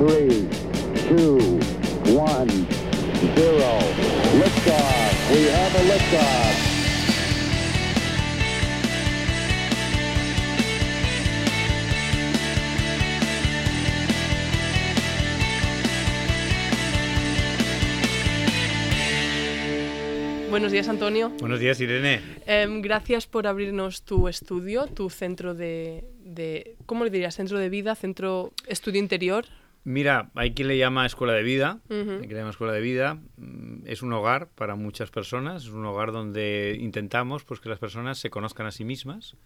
[0.00, 0.48] three,
[1.08, 1.36] two,
[2.16, 2.48] one,
[3.36, 3.72] zero.
[4.40, 5.30] Liftoff.
[5.30, 6.70] We have a liftoff.
[20.48, 21.30] Buenos días, Antonio.
[21.40, 22.22] Buenos días, Irene.
[22.46, 27.34] Em, gracias por abrirnos tu estudio, tu centro de, de, ¿cómo le dirías?
[27.34, 29.44] Centro de vida, centro estudio interior.
[29.84, 33.18] Mira, hay quien le llama escuela de vida, hay quien le llama escuela de vida.
[33.36, 37.78] Mm, Es un hogar para muchas personas, es un hogar donde intentamos pues, que las
[37.78, 39.36] personas se conozcan a sí mismas.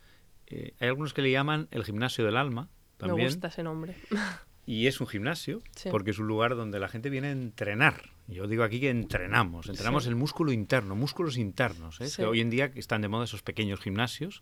[0.46, 3.18] Eh, hay algunos que le llaman el gimnasio del alma también.
[3.28, 3.94] Me gusta ese nombre.
[4.66, 5.88] Y es un gimnasio, Sí.
[5.91, 8.10] porque es un lugar donde la gente viene a entrenar.
[8.27, 10.09] Yo digo aquí que entrenamos, entrenamos Sí.
[10.09, 12.01] el músculo interno, músculos internos.
[12.01, 12.09] ¿eh?
[12.09, 12.16] Sí.
[12.16, 14.41] Que hoy en día están de moda esos pequeños gimnasios,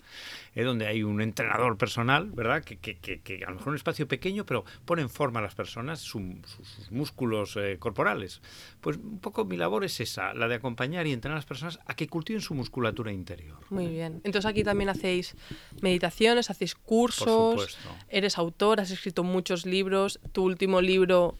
[0.54, 0.62] ¿eh?
[0.62, 2.62] donde hay un entrenador personal, ¿verdad?
[2.62, 5.42] Que, que- que- que a lo mejor un espacio pequeño, pero pone en forma a
[5.42, 8.40] las personas su- sus, sus músculos eh, corporales.
[8.80, 11.80] Pues un poco mi labor es esa, la de acompañar y entrenar a las personas
[11.84, 13.58] a que cultiven su musculatura interior.
[13.70, 14.20] Muy bien.
[14.22, 15.34] Entonces aquí también hacéis
[15.80, 17.88] meditaciones, hacéis cursos, supuesto.
[18.08, 20.20] eres autor, has escrito muchos libros.
[20.32, 21.36] Tu último libro,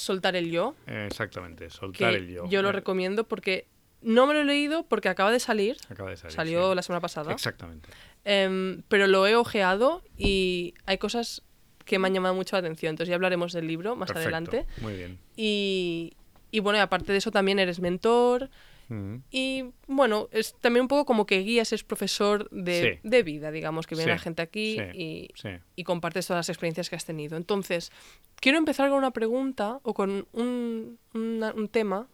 [0.00, 2.62] Soltar el yo, exactamente, soltar el yo.
[2.62, 3.66] lo Eh, recomiendo porque
[4.02, 5.76] no me lo he leído porque acaba de salir.
[5.88, 6.74] Acaba de salir, Salió sí.
[6.76, 7.32] la semana pasada.
[7.32, 7.88] Exactamente.
[8.24, 11.42] Em, pero lo he ojeado y hay cosas
[11.84, 12.90] que me han llamado mucho la atención.
[12.90, 14.66] Entonces ya hablaremos del libro más Perfecto, adelante.
[14.80, 15.18] Muy bien.
[15.36, 16.12] Y,
[16.50, 18.48] y bueno, y aparte de eso también eres mentor.
[18.90, 19.16] Mm.
[19.30, 23.08] Y bueno, es también un poco como que guías, es profesor de, Sí.
[23.08, 25.28] de vida, digamos, que viene Sí, la gente aquí sí, y,
[25.76, 27.36] y compartes todas las experiencias que has tenido.
[27.36, 27.92] Entonces,
[28.40, 32.08] quiero empezar con una pregunta o con un, una- un tema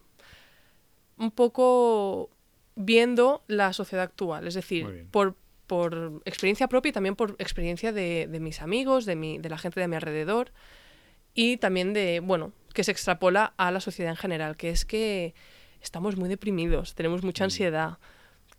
[1.17, 2.29] un poco
[2.75, 8.27] viendo la sociedad actual, es decir, por, por experiencia propia y también por experiencia de,
[8.27, 10.51] de mis amigos, de, mi, de la gente de mi alrededor
[11.33, 15.33] y también de, bueno, que se extrapola a la sociedad en general, que es que
[15.87, 17.97] estamos muy deprimidos, tenemos mucha ansiedad.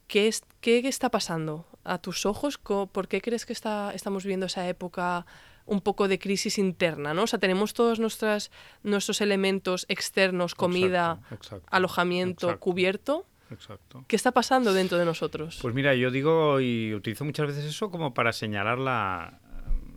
[0.06, 2.58] ¿Qué, es, qué está pasando a tus ojos?
[2.58, 5.26] ¿Por qué crees que está, estamos viviendo esa época
[5.66, 7.12] un poco de crisis interna?
[7.12, 7.24] ¿no?
[7.24, 8.50] O sea, tenemos todos nuestras,
[8.82, 12.60] nuestros elementos externos, comida, Exacto, exacto, alojamiento, exacto.
[12.60, 13.26] cubierto.
[13.50, 14.04] Exacto.
[14.08, 15.58] ¿Qué está pasando dentro de nosotros?
[15.60, 19.40] Pues mira, yo digo y utilizo muchas veces eso como para señalar la,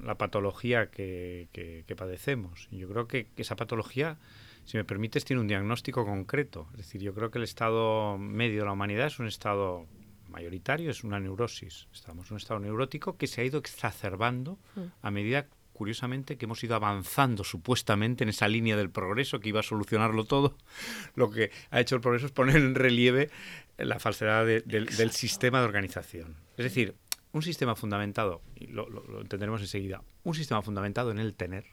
[0.03, 2.68] la patología que, que- que padecemos.
[2.72, 4.18] Yo creo que esa patología,
[4.66, 6.68] si me permites, tiene un diagnóstico concreto.
[6.72, 9.86] Es decir, yo creo que el estado medio de la humanidad es un estado
[10.30, 11.88] mayoritario, es una neurosis.
[11.94, 14.58] Estamos en un estado neurótico que se ha ido exacerbando
[15.02, 19.62] a medida curiosamente que hemos ido avanzando supuestamente en esa línea del progreso que iba
[19.62, 20.56] a solucionarlo todo,
[21.16, 23.30] lo que ha hecho el progreso es poner en relieve
[23.78, 26.36] la falsedad de- del, del sistema de organización.
[26.56, 26.94] Es decir,
[27.34, 31.66] un sistema fundamentado, y lo, lo- lo entenderemos enseguida, un sistema fundamentado en el tener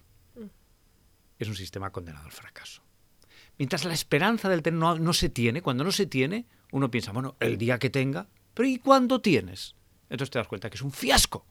[1.39, 2.83] es un sistema condenado al fracaso.
[3.59, 7.37] Mientras la esperanza del tener no, se tiene, cuando no se tiene, uno piensa, bueno,
[7.41, 9.75] el día que tenga, pero ¿y cuándo tienes?
[10.09, 11.45] Entonces te das cuenta que es un fiasco.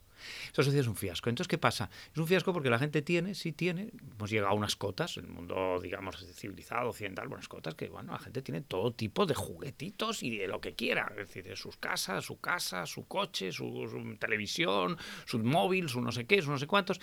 [0.46, 1.30] Esta sociedad es un fiasco.
[1.30, 1.90] Entonces, ¿qué pasa?
[2.12, 5.26] Es un fiasco porque la gente tiene, sí tiene, hemos llegado a unas cotas, en
[5.26, 9.36] el mundo, digamos, civilizado, occidental, unas cotas que, bueno, la gente tiene todo tipo de
[9.36, 11.08] juguetitos y de lo que quiera.
[11.12, 16.12] Es decir, de sus casas, su casa, su coche, su, televisión, su móvil, su no
[16.12, 17.00] sé qué, su no sé cuántos.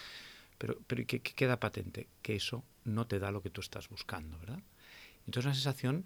[0.59, 2.09] Pero, pero ¿y ¿qué, qué queda patente?
[2.22, 4.61] Que eso no te da lo que tú estás buscando, ¿verdad?
[5.27, 6.05] Entonces, una sensación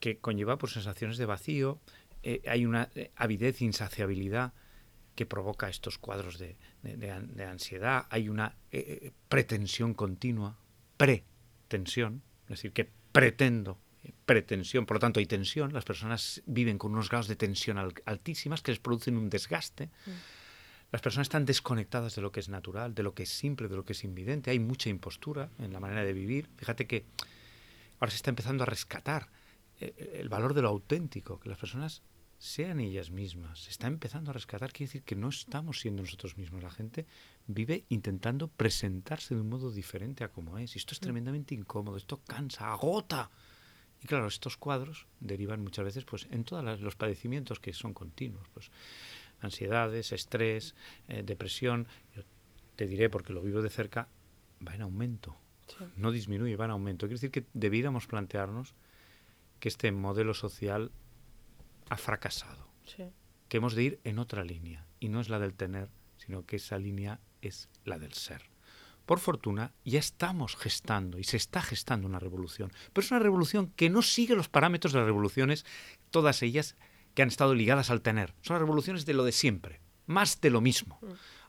[0.00, 1.80] que conlleva pues, sensaciones de vacío,
[2.22, 4.52] eh, hay una eh, avidez, insaciabilidad
[5.14, 10.58] que provoca estos cuadros de, de- de an- de ansiedad, hay una eh, pretensión continua,
[10.96, 13.78] pretensión, es decir, que pretendo,
[14.26, 17.94] pretensión, por lo tanto hay tensión, las personas viven con unos grados de tensión al-
[18.04, 19.90] altísimas que les producen un desgaste.
[20.92, 23.76] Las personas están desconectadas de lo que es natural, de lo que es simple, de
[23.76, 24.50] lo que es invidente.
[24.50, 26.48] Hay mucha impostura en la manera de vivir.
[26.56, 27.04] Fíjate que
[27.98, 29.28] ahora se está empezando a rescatar
[29.80, 32.02] eh, el valor de lo auténtico, que las personas
[32.38, 33.64] sean ellas mismas.
[33.64, 36.62] Se está empezando a rescatar, quiere decir que no estamos siendo nosotros mismos.
[36.62, 37.06] La gente
[37.46, 40.76] vive intentando presentarse de un modo diferente a como es.
[40.76, 43.30] Y esto es tremendamente incómodo, esto cansa, agota.
[44.02, 48.46] Y claro, estos cuadros derivan muchas veces pues, en todos los padecimientos que son continuos.
[48.52, 48.70] Pues,
[49.40, 50.74] ansiedades, estrés,
[51.08, 51.86] eh, depresión.
[52.14, 52.22] Yo
[52.76, 54.08] te diré, porque lo vivo de cerca,
[54.66, 55.36] va en aumento.
[55.68, 55.84] Sí.
[55.96, 57.06] No disminuye, va en aumento.
[57.06, 58.74] Quiere decir que debiéramos plantearnos
[59.60, 60.92] que este modelo social
[61.88, 63.04] ha fracasado, Sí.
[63.48, 66.56] que hemos de ir en otra línea, y no es la del tener, sino que
[66.56, 68.42] esa línea es la del ser.
[69.06, 73.70] Por fortuna, ya estamos gestando y se está gestando una revolución, pero es una revolución
[73.76, 75.64] que no sigue los parámetros de las revoluciones,
[76.10, 76.76] todas ellas
[77.16, 78.34] que han estado ligadas al tener.
[78.42, 81.00] Son las revoluciones de lo de siempre, más de lo mismo.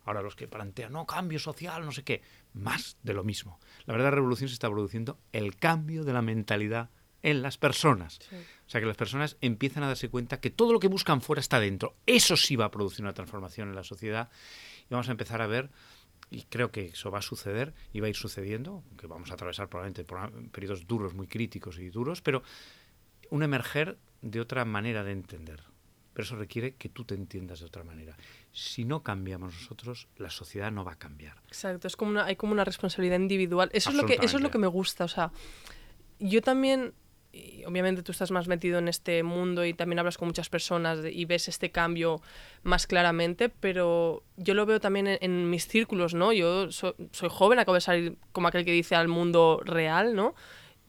[0.06, 2.22] Ahora los que plantean, no, cambio social, no sé qué,
[2.54, 3.60] más de lo mismo.
[3.86, 6.90] La verdadera revolución se está produciendo el cambio de la mentalidad
[7.22, 8.20] en las personas.
[8.66, 11.42] O sea, que las personas empiezan a darse cuenta que todo lo que buscan fuera
[11.42, 11.98] está dentro.
[12.06, 14.30] Eso sí va a producir una transformación en la sociedad.
[14.90, 15.70] Y vamos a empezar a ver,
[16.30, 19.34] y creo que eso va a suceder y va a ir sucediendo, que vamos a
[19.34, 20.06] atravesar probablemente
[20.50, 22.42] periodos duros, muy críticos y duros, pero
[23.30, 25.64] un emerger de otra manera de entender.
[26.14, 28.18] Pero eso requiere que tú te entiendas de otra manera.
[28.52, 31.38] Si no cambiamos nosotros, la sociedad no va a cambiar.
[31.48, 33.70] Exacto, es como una, hay como una responsabilidad individual.
[33.72, 35.04] Eso es lo que, eso es lo que me gusta.
[35.04, 35.32] O sea,
[36.20, 36.94] yo también
[37.38, 41.00] y obviamente tú estás más metido en este mundo y también hablas con muchas personas
[41.12, 42.22] y ves este cambio
[42.64, 46.34] más claramente, pero yo lo veo también en, mis círculos, ¿no?
[46.34, 50.36] Yo soy joven, acabo de salir como aquel que dice al mundo real, ¿no?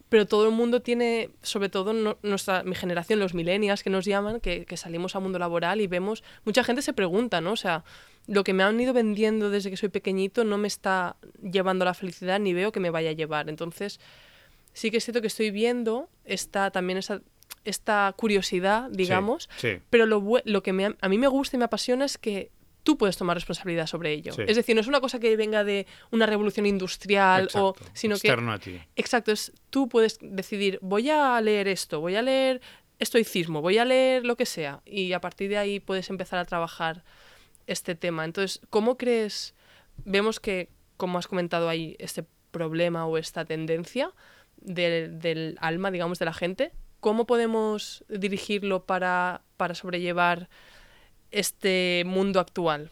[0.08, 4.40] Pero todo el mundo tiene, sobre todo nuestra, mi generación, los millennials que nos llaman,
[4.40, 7.52] que, que salimos al mundo laboral y vemos, mucha gente se pregunta, ¿no?
[7.52, 7.84] O sea,
[8.26, 11.86] lo que me han ido vendiendo desde que soy pequeñito no me está llevando a
[11.86, 13.48] la felicidad ni veo que me vaya a llevar.
[13.48, 14.00] Entonces,
[14.72, 17.22] sí que es cierto que estoy viendo esta, también esa,
[17.64, 19.48] esta curiosidad, digamos,
[19.90, 22.50] pero lo, lo que me, a mí me gusta y me apasiona es que
[22.82, 24.32] tú puedes tomar responsabilidad sobre ello.
[24.46, 28.52] Es decir, no es una cosa que venga de una revolución industrial o sino externo
[28.52, 28.80] a ti.
[28.96, 32.60] Exacto, es tú puedes decidir, voy a leer esto, voy a leer
[32.98, 36.44] estoicismo, voy a leer lo que sea y a partir de ahí puedes empezar a
[36.44, 37.04] trabajar
[37.66, 38.24] este tema.
[38.24, 39.54] Entonces, ¿cómo crees
[40.04, 44.12] vemos que como has comentado hay este problema o esta tendencia
[44.56, 46.72] del, alma, digamos, de la gente.
[47.00, 50.48] ¿Cómo podemos dirigirlo para, para sobrellevar
[51.30, 52.90] este mundo actual?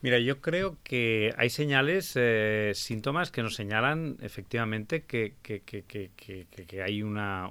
[0.00, 5.82] Mira, yo creo que hay señales, eh, síntomas que nos señalan efectivamente que, que, que,
[5.86, 7.50] que hay una,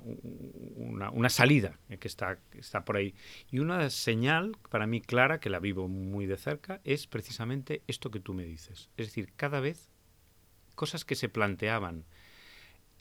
[0.76, 3.14] una, una, salida que está, está por ahí.
[3.52, 8.12] Y una señal para mí clara, que la vivo muy de cerca, es precisamente esto
[8.12, 8.90] que tú me dices.
[8.96, 9.90] Es decir, cada vez
[10.76, 12.06] cosas que se planteaban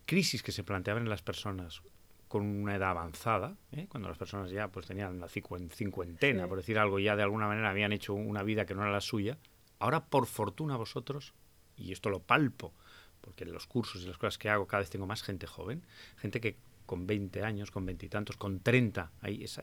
[0.06, 1.82] crisis que se planteaban en las personas
[2.28, 3.87] con una edad avanzada, ¿eh?
[3.88, 7.70] cuando las personas ya pues tenían la cincuentena, por decir algo, ya de alguna manera
[7.70, 9.38] habían hecho una vida que no era la suya,
[9.78, 11.34] ahora por fortuna vosotros,
[11.76, 12.73] y esto lo palpo,
[13.20, 15.84] porque en los cursos y las cosas que hago cada vez tengo más gente joven,
[16.17, 16.56] gente que
[16.87, 19.11] con 20 años, con veintitantos, con 30.
[19.20, 19.61] Ahí es,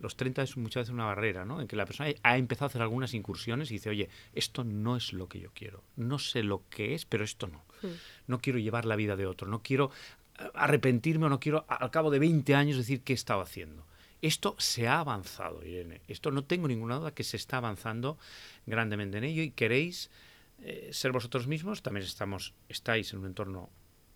[0.00, 1.60] los 30 es muchas veces una barrera, ¿no?
[1.60, 4.96] En que la persona ha empezado a hacer algunas incursiones y dice, oye, esto no
[4.96, 5.84] es lo que yo quiero.
[5.96, 7.64] No sé lo que es, pero esto no.
[8.26, 9.48] No quiero llevar la vida de otro.
[9.48, 10.21] No quiero eh,
[10.54, 13.84] arrepentirme o no quiero al cabo de 20 años decir qué he estado haciendo.
[14.20, 16.00] Esto se ha avanzado, Irene.
[16.06, 18.18] Esto no tengo ninguna duda que se está avanzando
[18.66, 20.10] grandemente en ello y queréis
[20.62, 21.82] eh, ser vosotros mismos.
[21.82, 23.68] También estamos, estáis en un entorno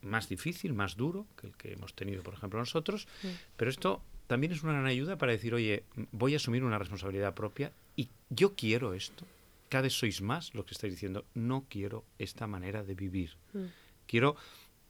[0.02, 3.08] más difícil, más duro que el que hemos tenido, por ejemplo, nosotros,
[3.56, 7.34] pero esto también es una gran ayuda para decir, oye, voy a asumir una responsabilidad
[7.34, 9.25] propia y yo quiero esto.
[9.69, 13.37] Cada vez sois más lo que estáis diciendo, no quiero esta manera de vivir.
[13.52, 13.64] Mm.
[14.06, 14.37] Quiero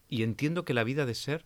[0.09, 1.45] y entiendo que la vida ha de ser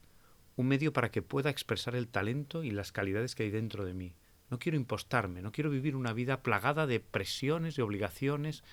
[0.56, 3.94] un medio para que pueda expresar el talento y las calidades que hay dentro de
[3.94, 4.14] mí.
[4.50, 8.64] No quiero impostarme, no quiero vivir una vida plagada de presiones, de obligaciones,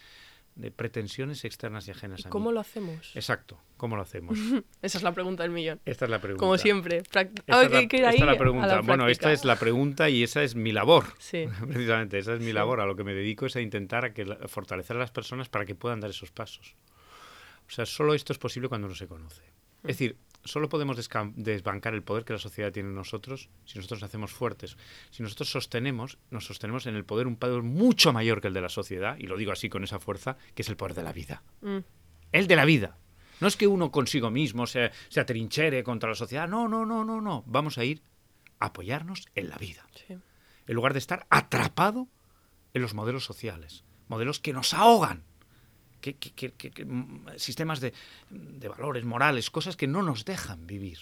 [0.58, 2.32] de pretensiones externas y ajenas a mí.
[2.32, 3.16] ¿Cómo lo hacemos?
[3.16, 4.38] Exacto, ¿cómo lo hacemos?
[4.82, 5.80] Esa es la pregunta del millón.
[5.86, 6.40] Esta es la pregunta.
[6.40, 6.98] Como siempre.
[6.98, 8.82] Esta, es, la, pregunta.
[8.82, 11.06] bueno, esta es la pregunta y esa es mi labor.
[11.20, 11.46] Sí.
[11.68, 12.80] Precisamente, esa es mi labor.
[12.80, 15.66] A lo que me dedico es a intentar a que, fortalecer a las personas para
[15.66, 16.76] que puedan dar esos pasos.
[17.68, 19.44] O sea, solo esto es posible cuando uno se conoce.
[19.84, 20.98] Es decir, solo podemos
[21.36, 24.78] desbancar el poder que la sociedad tiene en nosotros si nosotros nos hacemos fuertes.
[25.12, 28.62] Si nosotros sostenemos, nos sostenemos en el poder, un poder mucho mayor que el de
[28.62, 31.14] la sociedad, y lo digo así con esa fuerza, que es el poder de la
[31.14, 31.44] vida.
[31.62, 31.80] Mm.
[32.32, 32.98] El de la vida.
[33.40, 36.48] No es que uno consigo mismo se, se, atrinchere contra la sociedad.
[36.48, 37.44] No, no, no, no, no.
[37.46, 38.02] Vamos a ir
[38.60, 39.86] a apoyarnos en la vida.
[40.10, 42.08] En lugar de estar atrapado
[42.74, 43.84] en los modelos sociales.
[44.08, 45.24] Modelos que nos ahogan
[46.02, 47.94] que, mm, sistemas de,
[48.68, 51.00] valores morales, cosas que no nos dejan vivir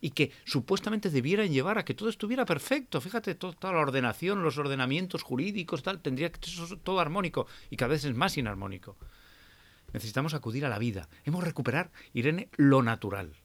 [0.00, 3.00] y que supuestamente debieran llevar a que todo estuviera perfecto.
[3.00, 7.90] Fíjate, toda la ordenación, los ordenamientos jurídicos, tal, tendría que ser todo armónico y cada
[7.90, 8.96] vez es más inarmónico.
[9.94, 11.08] Necesitamos acudir a la vida.
[11.24, 13.36] Hemos recuperar, Irene, lo natural.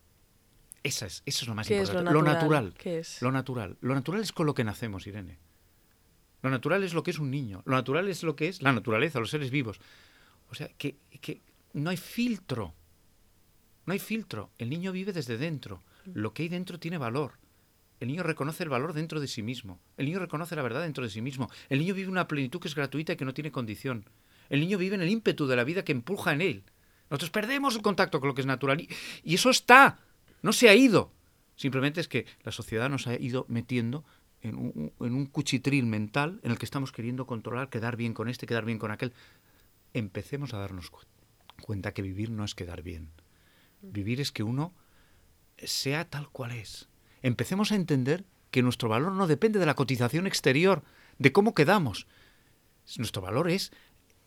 [0.83, 2.11] Esa es, eso es lo más importante.
[2.11, 2.73] lo, natural.
[2.77, 3.21] ¿Qué es?
[3.21, 3.77] Lo natural.
[3.81, 5.37] Lo natural es con lo que nacemos, Irene.
[6.41, 7.61] Lo natural es lo que es un niño.
[7.65, 9.79] Lo natural es lo que es la naturaleza, los seres vivos.
[10.51, 10.97] O sea, que,
[11.73, 12.73] no hay filtro.
[13.85, 14.51] No hay filtro.
[14.57, 15.83] El niño vive desde dentro.
[16.13, 17.33] Lo que hay dentro tiene valor.
[17.99, 19.79] El niño reconoce el valor dentro de sí mismo.
[19.97, 21.49] El niño reconoce la verdad dentro de sí mismo.
[21.69, 24.05] El niño vive una plenitud que es gratuita y que no tiene condición.
[24.49, 26.63] El niño vive en el ímpetu de la vida que empuja en él.
[27.09, 28.81] Nosotros perdemos el contacto con lo que es natural.
[29.23, 29.99] Y, eso está.
[30.41, 31.11] No se ha ido.
[31.55, 34.05] Simplemente es que la sociedad nos ha ido metiendo
[34.41, 38.29] en un, en un cuchitril mental en el que estamos queriendo controlar, quedar bien con
[38.29, 39.13] este, quedar bien con aquel
[39.93, 41.01] empecemos a darnos cu-
[41.61, 43.09] cuenta que vivir no es quedar bien.
[43.81, 44.73] Vivir es que uno
[45.57, 46.87] sea tal cual es.
[47.21, 50.83] Empecemos a entender que nuestro valor no depende de la cotización exterior,
[51.17, 52.07] de cómo quedamos.
[52.97, 53.71] Nuestro valor es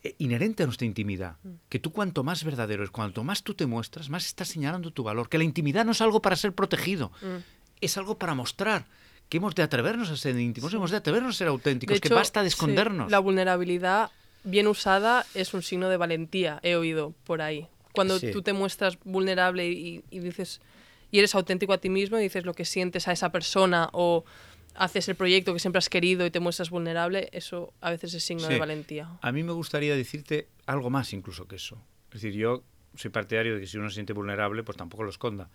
[0.04, 1.36] eh, inherente a nuestra intimidad.
[1.68, 5.02] Que tú cuanto más verdadero es, cuanto más tú te muestras, más estás señalando tu
[5.02, 5.28] valor.
[5.28, 7.42] Que la intimidad no es algo para ser protegido, Mm.
[7.80, 8.86] es algo para mostrar.
[9.28, 12.12] Que hemos de atrevernos a ser íntimos, hemos de atrevernos a ser auténticos, De que
[12.14, 13.10] basta de sí, escondernos.
[13.10, 14.10] la vulnerabilidad
[14.44, 17.68] bien usada es un signo de valentía, he oído por ahí.
[17.94, 18.30] Cuando Sí.
[18.32, 20.60] tú te muestras vulnerable y, y dices
[21.10, 24.24] y eres auténtico a ti mismo y dices lo que sientes a esa persona o
[24.74, 28.24] haces el proyecto que siempre has querido y te muestras vulnerable, eso a veces es
[28.24, 28.54] signo Sí.
[28.54, 29.10] de valentía.
[29.20, 31.76] A mí me gustaría decirte algo más incluso que eso.
[32.10, 35.10] Es decir, yo soy partidario de que si uno se siente vulnerable, pues tampoco lo
[35.10, 35.50] esconda.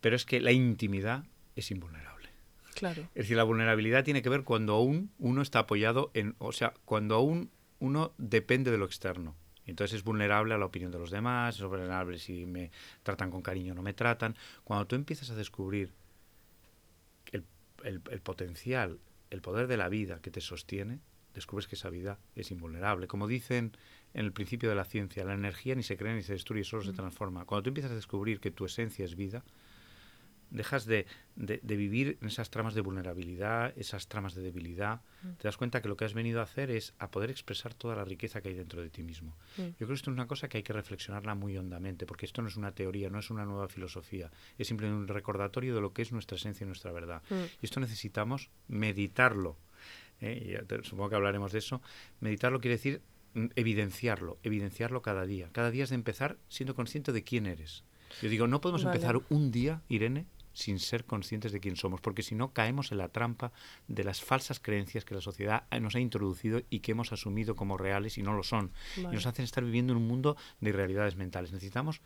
[0.00, 1.24] Pero es que la intimidad
[1.56, 2.30] es invulnerable.
[2.74, 3.02] Claro.
[3.16, 6.72] Es decir, la vulnerabilidad tiene que ver cuando aún uno está apoyado en, o sea,
[6.84, 9.36] cuando aún uno depende de lo externo.
[9.66, 12.70] Entonces es vulnerable a la opinión de los demás, es vulnerable si me
[13.02, 14.36] tratan con cariño o no me tratan.
[14.64, 15.92] Cuando tú empiezas a descubrir
[17.32, 17.44] el,
[17.84, 18.98] el- el potencial,
[19.30, 21.00] el poder de la vida que te sostiene,
[21.34, 23.06] descubres que esa vida es invulnerable.
[23.06, 23.76] Como dicen
[24.14, 26.82] en el principio de la ciencia, la energía ni se crea ni se destruye, solo
[26.82, 27.44] se transforma.
[27.44, 29.44] Cuando tú empiezas a descubrir que tu esencia es vida,
[30.50, 35.00] dejas de, de- de vivir en esas tramas de vulnerabilidad, esas tramas de debilidad,
[35.38, 37.94] te das cuenta que lo que has venido a hacer es a poder expresar toda
[37.96, 39.36] la riqueza que hay dentro de ti mismo.
[39.56, 39.62] Mm.
[39.62, 42.42] Yo creo que esto es una cosa que hay que reflexionarla muy hondamente, porque esto
[42.42, 45.92] no es una teoría, no es una nueva filosofía, es simplemente un recordatorio de lo
[45.92, 47.22] que es nuestra esencia y nuestra verdad.
[47.30, 47.34] Mm.
[47.62, 49.56] Y esto necesitamos meditarlo.
[50.20, 50.62] ¿eh?
[50.66, 51.80] Te- supongo que hablaremos de eso.
[52.20, 53.02] Meditarlo quiere decir
[53.34, 55.48] mm, evidenciarlo, evidenciarlo cada día.
[55.52, 57.84] Cada día es de empezar siendo consciente de quién eres.
[58.22, 58.96] Yo digo, no podemos Vale.
[58.96, 62.98] empezar un día, Irene, sin ser conscientes de quién somos, porque si no caemos en
[62.98, 63.52] la trampa
[63.88, 67.76] de las falsas creencias que la sociedad nos ha introducido y que hemos asumido como
[67.78, 68.72] reales y no lo son.
[68.96, 71.52] Y nos hacen estar viviendo en un mundo de irrealidades mentales.
[71.52, 72.00] Necesitamos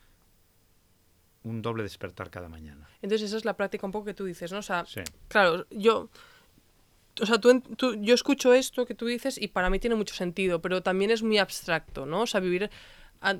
[1.42, 2.88] un doble despertar cada mañana.
[3.02, 4.58] Entonces esa es la práctica un poco que tú dices, ¿no?
[4.58, 5.00] O sea, Sí.
[5.28, 6.08] claro, yo...
[7.22, 7.62] O sea, tú,
[8.00, 11.22] yo escucho esto que tú dices y para mí tiene mucho sentido, pero también es
[11.22, 12.22] muy abstracto, ¿no?
[12.22, 12.70] O sea, vivir
[13.20, 13.36] a-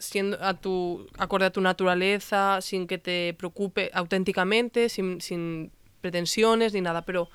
[0.00, 6.72] siendo a tu, acorde a tu naturaleza, sin que te preocupe auténticamente, sin, sin pretensiones
[6.74, 7.28] ni nada, pero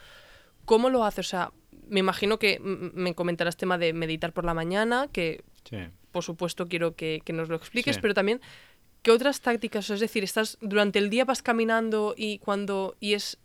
[0.65, 1.27] ¿cómo lo haces?
[1.27, 1.51] O sea,
[1.87, 5.77] me imagino que me comentarás tema de meditar por la mañana, que Sí.
[6.11, 8.01] por supuesto quiero que, que nos lo expliques, Sí.
[8.01, 8.41] pero también
[9.03, 13.37] qué otras tácticas, es decir, estás durante el día vas caminando y cuando y es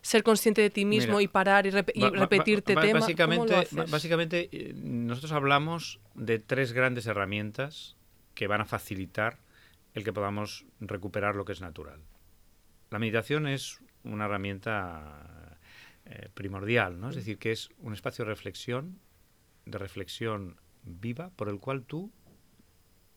[0.00, 3.06] ser consciente de ti mismo Mira, y parar y, rep- y repetirte ba- tema, ¿cómo
[3.06, 3.90] Básicamente, lo ba- haces?
[3.90, 7.96] básicamente eh, nosotros hablamos de tres grandes herramientas
[8.34, 9.38] que van a facilitar
[9.94, 12.00] el que podamos recuperar lo que es natural.
[12.90, 15.58] La meditación es una herramienta
[16.04, 17.10] eh, primordial, ¿no?
[17.10, 18.98] Es decir, que es un espacio de reflexión,
[19.66, 22.12] de reflexión viva, por el cual tú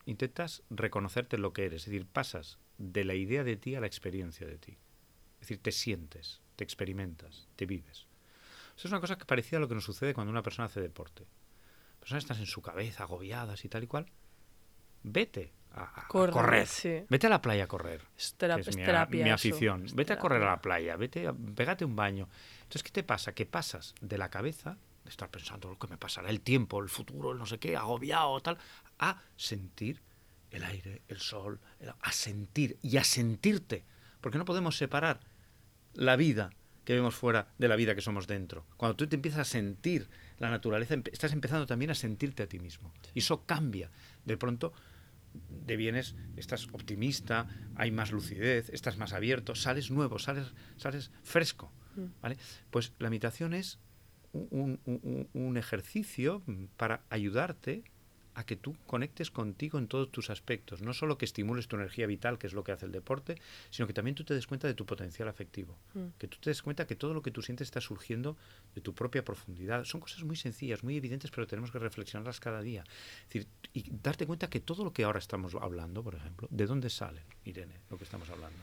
[0.06, 1.84] intentas reconocerte lo que eres.
[1.84, 4.78] Es decir, pasas de la idea de ti a la experiencia de ti.
[5.36, 8.08] Es decir, te sientes, te experimentas, te vives.
[8.78, 10.82] Eso es una cosa que parecida a lo que nos sucede cuando una persona hace
[10.82, 11.26] deporte.
[12.00, 14.06] Personas están en su cabeza, agobiadas y tal y cual.
[15.08, 16.68] Vete a, a Correr, correr.
[16.68, 17.04] sí.
[17.10, 18.02] Vete a la playa a correr.
[18.18, 19.86] Es, tera- que es es mi, terapia mi afición.
[19.94, 20.56] Vete a correr a terapia.
[20.56, 22.28] la playa, vete a, pégate un baño.
[22.64, 23.34] Entonces, ¿qué te pasa?
[23.34, 26.90] Que pasas de la cabeza, de estar pensando lo que me pasará, el tiempo, el
[26.90, 28.58] futuro, el no sé qué, agobiado, tal,
[29.00, 30.02] a sentir
[30.52, 33.84] el aire, el sol, el- a sentir y a sentirte.
[34.22, 35.20] Porque no podemos separar
[35.94, 36.50] la vida
[36.86, 38.66] que vemos fuera de la vida que somos dentro.
[38.78, 40.08] Cuando tú te empiezas a sentir
[40.38, 42.94] la naturaleza, estás empezando también a sentirte a ti mismo.
[43.14, 43.90] Y eso cambia.
[44.24, 44.72] De pronto
[45.50, 51.72] devienes, estás optimista, hay más lucidez, estás más abierto, sales nuevo, sales, sales fresco.
[52.22, 52.38] ¿vale?
[52.72, 53.80] Pues la meditación es
[54.34, 57.84] un, un- un- ejercicio mm, para ayudarte
[58.36, 60.82] a que tú conectes contigo en todos tus aspectos.
[60.82, 63.40] No solo que estimules tu energía vital, que es lo que hace el deporte,
[63.70, 65.78] sino que también tú te des cuenta de tu potencial afectivo.
[65.94, 66.08] Mm.
[66.20, 68.36] Que tú te des cuenta que todo lo que tú sientes está surgiendo
[68.76, 69.86] de tu propia profundidad.
[69.86, 72.84] Son cosas muy sencillas, muy evidentes, pero tenemos que reflexionarlas cada día.
[73.24, 76.66] Es decir, y darte cuenta que todo lo que ahora estamos hablando, por ejemplo, ¿de
[76.66, 78.58] dónde sale, Irene, lo que estamos hablando?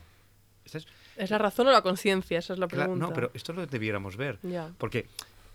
[0.64, 0.86] Es-
[1.16, 2.38] ¿Es la razón o la conciencia?
[2.38, 3.06] Esa es la pregunta.
[3.06, 4.38] no, pero esto es lo que debiéramos ver.
[4.78, 5.06] Porque,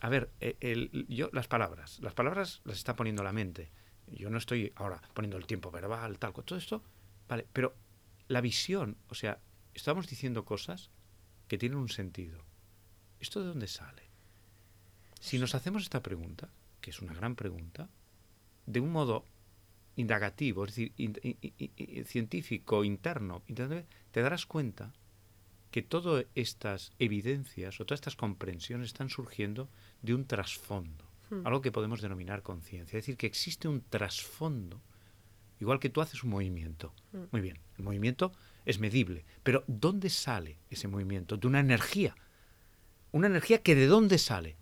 [0.02, 3.70] a ver, el- yo las palabras, las palabras las está poniendo la mente.
[4.08, 6.84] Yo no estoy ahora poniendo el tiempo verbal, tal, todo esto,
[7.28, 7.76] vale, pero
[8.28, 9.40] la visión, o sea,
[9.74, 10.90] estamos diciendo cosas
[11.48, 12.44] que tienen un sentido.
[13.20, 14.04] ¿Esto de dónde sale?
[15.20, 16.50] Si nos hacemos esta pregunta,
[16.82, 17.90] que es una gran pregunta,
[18.66, 19.26] de un modo
[19.96, 23.42] indagativo, es decir, científico, interno,
[24.12, 24.94] te darás cuenta
[25.72, 29.70] que todas estas evidencias o todas estas comprensiones están surgiendo
[30.02, 31.07] de un trasfondo.
[31.30, 31.46] Hmm.
[31.46, 32.98] algo que podemos denominar conciencia.
[32.98, 34.82] Es decir, que existe un trasfondo,
[35.60, 36.94] igual que tú haces un movimiento.
[37.12, 37.24] Hmm.
[37.32, 38.32] Muy bien, el movimiento
[38.66, 41.38] es medible, pero ¿dónde sale ese movimiento?
[41.38, 42.16] De una energía.
[43.12, 44.56] Una energía que de dónde sale?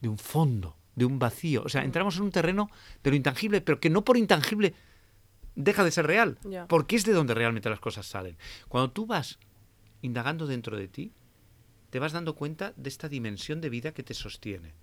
[0.00, 1.62] De un fondo, de un vacío.
[1.64, 1.86] O sea, Hmm.
[1.86, 2.70] entramos en un terreno
[3.02, 4.74] de lo intangible, pero que no por intangible
[5.56, 8.36] deja de ser real, porque es de donde realmente las cosas salen.
[8.68, 9.38] Cuando tú vas
[10.02, 11.12] indagando dentro de ti,
[11.90, 14.74] te vas dando cuenta de esta dimensión de vida que te sostiene,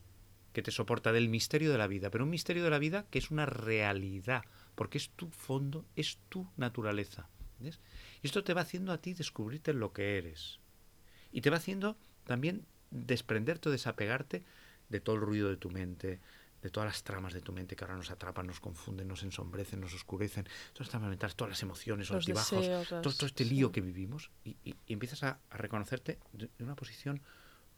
[0.54, 3.20] que te soporta del misterio de la vida, pero un misterio de la vida que
[3.20, 4.44] es una realidad,
[4.76, 7.28] porque es tu fondo, es tu naturaleza.
[7.60, 7.80] ¿ves?
[8.22, 10.60] Y esto te va haciendo a ti descubrirte lo que eres.
[11.32, 14.44] Y te va haciendo también desprenderte o desapegarte
[14.90, 16.20] de todo el ruido de tu mente,
[16.62, 19.80] de todas las tramas de tu mente que ahora nos atrapan, nos confunden, nos ensombrecen,
[19.80, 20.44] nos oscurecen,
[20.74, 22.68] todas estas mentales, todas las emociones, los, altibajos,
[23.02, 23.74] todo, todo este lío sí.
[23.74, 27.22] que vivimos y, y- y empiezas a, a reconocerte de una posición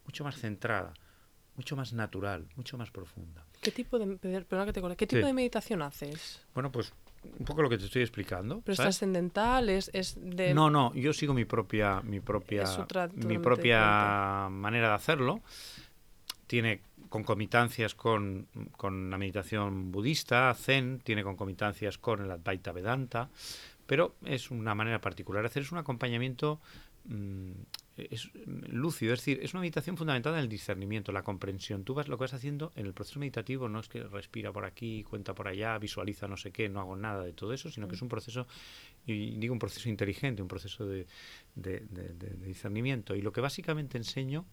[0.05, 0.93] mucho más centrada,
[1.55, 3.45] mucho más natural, mucho más profunda.
[3.61, 5.27] ¿Qué tipo de, per- perdona que te corte, ¿qué tipo Sí.
[5.27, 6.41] de meditación haces?
[6.53, 6.93] Bueno, pues
[7.39, 8.59] un poco lo que te estoy explicando.
[8.61, 9.69] ¿Pero es trascendental?
[9.69, 10.53] ¿Es, es de...?
[10.53, 12.65] No, no, yo sigo mi propia, mi propia,
[13.13, 15.41] mi propia manera de hacerlo.
[16.47, 23.29] Tiene concomitancias con, con la meditación budista, zen, tiene concomitancias con el Advaita Vedanta,
[23.85, 26.59] pero es una manera particular de hacer, es un acompañamiento
[27.05, 27.51] mm,
[27.95, 31.83] es lúcido, es decir, es una meditación fundamentada en el discernimiento, la comprensión.
[31.83, 34.65] Tú vas lo que vas haciendo en el proceso meditativo no es que respira por
[34.65, 37.87] aquí, cuenta por allá, visualiza no sé qué, no hago nada de todo eso, sino
[37.87, 38.47] que es un proceso,
[39.05, 41.05] y digo un proceso inteligente, un proceso de,
[41.55, 43.15] de- de- de- de discernimiento.
[43.15, 44.45] Y lo que básicamente enseño,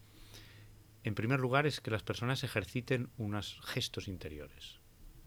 [1.03, 4.81] en primer lugar, es que las personas ejerciten unos gestos interiores.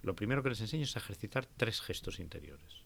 [0.03, 2.82] Lo primero que les enseño es ejercitar tres gestos interiores.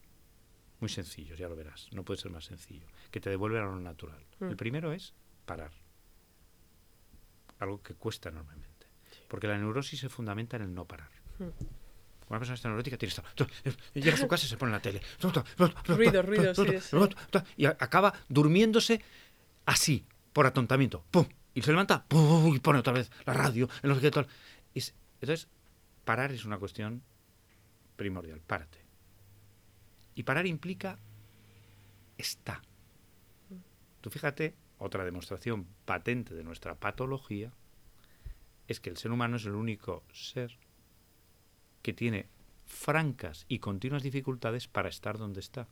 [0.80, 1.88] Muy sencillos, ya lo verás.
[1.92, 2.86] No puede ser más sencillo.
[3.12, 4.24] Que te devuelven a lo natural.
[4.40, 4.46] Mm.
[4.50, 5.14] El primero es
[5.46, 5.72] parar.
[7.60, 8.88] Algo que cuesta enormemente.
[9.28, 11.10] Porque la neurosis se fundamenta en el no parar.
[11.40, 11.46] Mm.
[12.30, 13.48] Una persona está neurótica tiene esto.
[13.94, 15.02] Llega a su casa y se pone la tele.
[15.88, 16.98] Ruido, ruido, sí, sí.
[17.56, 19.02] Y acaba durmiéndose
[19.66, 21.04] así, por atontamiento.
[21.10, 21.26] ¡Pum!
[21.56, 22.54] Y se levanta, ¡pum!
[22.54, 24.28] Y pone otra vez la radio, en los que tal.
[24.76, 25.48] Es- entonces,
[26.06, 27.02] parar es una cuestión
[27.96, 28.42] primordial.
[28.46, 28.78] Párate.
[30.18, 30.98] Y parar implica
[32.18, 32.64] está.
[34.02, 37.54] Tú fíjate, otra demostración patente de nuestra patología
[38.68, 40.58] es que el ser humano es el único ser
[41.84, 42.30] que tiene
[42.66, 45.68] francas y continuas dificultades para estar donde está.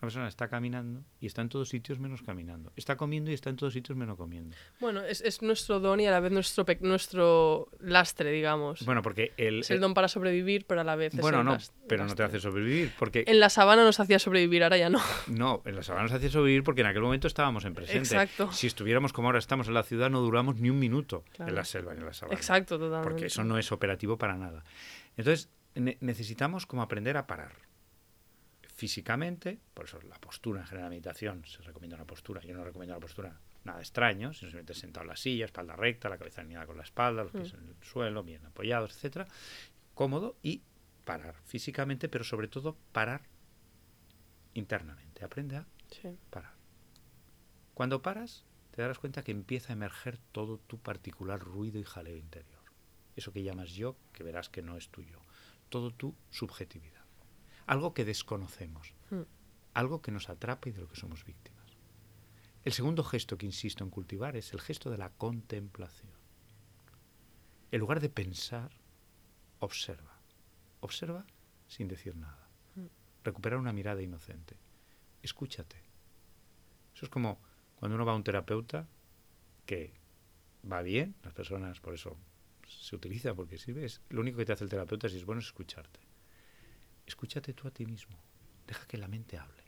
[0.00, 2.72] Una persona está caminando y está en todos sitios menos caminando.
[2.74, 4.56] Está comiendo y está en todos sitios menos comiendo.
[4.80, 8.82] Bueno, es, es nuestro don y a la vez nuestro, nuestro lastre, digamos.
[8.86, 9.60] Bueno, porque el...
[9.60, 12.14] es el don para sobrevivir, pero a la vez es bueno, el no, pero no
[12.14, 12.92] te hace sobrevivir.
[12.98, 15.00] Porque En la sabana nos hacía sobrevivir, ahora ya no.
[15.28, 17.98] No, en la sabana nos hacía sobrevivir porque en aquel momento estábamos en presente.
[17.98, 18.50] Exacto.
[18.52, 21.50] Si estuviéramos como ahora estamos en la ciudad, no duramos ni un minuto Claro.
[21.50, 22.36] en la selva en la sabana.
[22.38, 23.10] Exacto, totalmente.
[23.10, 24.64] Porque eso no es operativo para nada.
[25.18, 27.52] Entonces, ne- necesitamos como aprender a parar.
[28.80, 32.40] Físicamente, por eso la postura en general de meditación, se recomienda una postura.
[32.40, 36.08] Yo no recomiendo una postura nada extraño, sino simplemente sentado en la silla, espalda recta,
[36.08, 39.26] la cabeza alineada con la espalda, los pies en el suelo, bien apoyados, etcétera,
[39.92, 40.62] cómodo y
[41.04, 43.20] parar físicamente, pero sobre todo parar
[44.54, 45.26] internamente.
[45.26, 46.16] Aprende a Sí.
[46.30, 46.54] parar.
[47.74, 52.16] Cuando paras, te darás cuenta que empieza a emerger todo tu particular ruido y jaleo
[52.16, 52.62] interior.
[53.14, 55.20] Eso que llamas yo, que verás que no es tuyo.
[55.68, 56.99] Todo tu subjetividad.
[57.70, 58.94] Algo que desconocemos.
[59.10, 59.22] Mm.
[59.74, 61.68] Algo que nos atrapa y de lo que somos víctimas.
[62.64, 66.10] El segundo gesto que insisto en cultivar es el gesto de la contemplación.
[67.70, 68.72] En lugar de pensar,
[69.60, 70.18] observa.
[70.80, 71.24] Observa
[71.68, 72.48] sin decir nada.
[73.22, 74.56] Recuperar una mirada inocente.
[75.22, 75.76] Escúchate.
[76.92, 77.38] Eso es como
[77.76, 78.88] cuando uno va a un terapeuta
[79.64, 79.94] que
[80.70, 82.16] va bien, las personas por eso
[82.66, 85.38] se utiliza porque sirve, es, lo único que te hace el terapeuta si es bueno
[85.38, 86.09] es escucharte.
[87.10, 88.16] Escúchate tú a ti mismo.
[88.68, 89.64] Deja que la mente hable.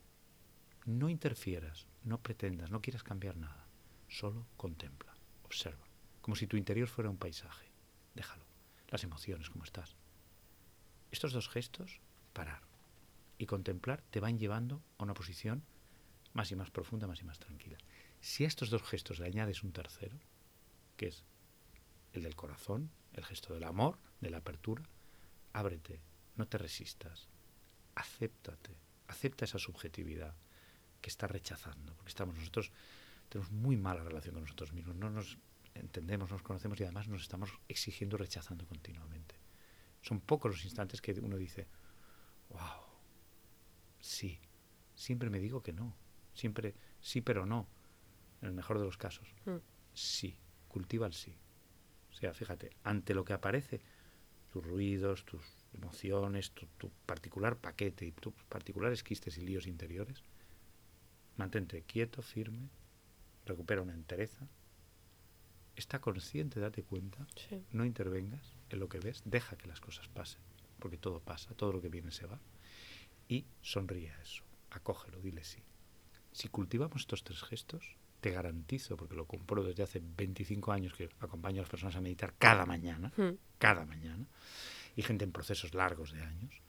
[0.86, 3.66] No interfieras, no pretendas, no quieras cambiar nada.
[4.08, 5.84] Solo contempla, observa,
[6.20, 7.72] como si tu interior fuera un paisaje.
[8.14, 8.44] Déjalo.
[8.90, 9.96] Las emociones, como estás.
[11.10, 12.00] Estos dos gestos,
[12.32, 12.62] parar
[13.38, 15.64] y contemplar, te van llevando a una posición
[16.34, 17.78] más y más profunda, más y más tranquila.
[18.20, 20.16] Si a estos dos gestos le añades un tercero,
[20.96, 21.24] que es
[22.12, 24.84] el del corazón, el gesto del amor, de la apertura,
[25.52, 26.00] ábrete,
[26.36, 27.28] no te resistas,
[27.94, 28.76] acéptate,
[29.08, 30.34] acepta esa subjetividad
[31.00, 32.72] que estás rechazando, porque estamos nosotros,
[33.28, 35.38] tenemos muy mala relación con nosotros mismos, no nos
[35.74, 39.34] entendemos, nos conocemos y además nos estamos exigiendo rechazando continuamente.
[40.02, 41.66] Son pocos los instantes que uno dice,
[42.50, 42.84] wow,
[44.00, 44.40] sí,
[44.94, 45.94] siempre me digo que no,
[46.34, 47.66] siempre sí pero no,
[48.40, 49.34] en el mejor de los casos.
[49.44, 49.56] Mm.
[49.94, 50.36] Sí,
[50.68, 51.36] cultiva el sí.
[52.10, 53.80] O sea, fíjate, ante lo que aparece,
[54.52, 55.42] tus ruidos, tus
[55.74, 60.22] emociones, tu, tu particular paquete y tus particulares quistes y líos interiores,
[61.36, 62.68] mantente quieto, firme,
[63.46, 64.46] recupera una entereza,
[65.76, 67.62] está consciente, date cuenta, Sí.
[67.72, 70.40] no intervengas en lo que ves, deja que las cosas pasen,
[70.78, 72.38] porque todo pasa, todo lo que viene se va,
[73.28, 75.62] y sonríe a eso, acógelo, dile sí.
[76.32, 81.08] Si cultivamos estos tres gestos, te garantizo, porque lo compro desde hace 25 años que
[81.20, 83.32] acompaño a las personas a meditar cada mañana, Mm.
[83.58, 84.26] cada mañana,
[84.96, 86.60] y gente en procesos largos de años,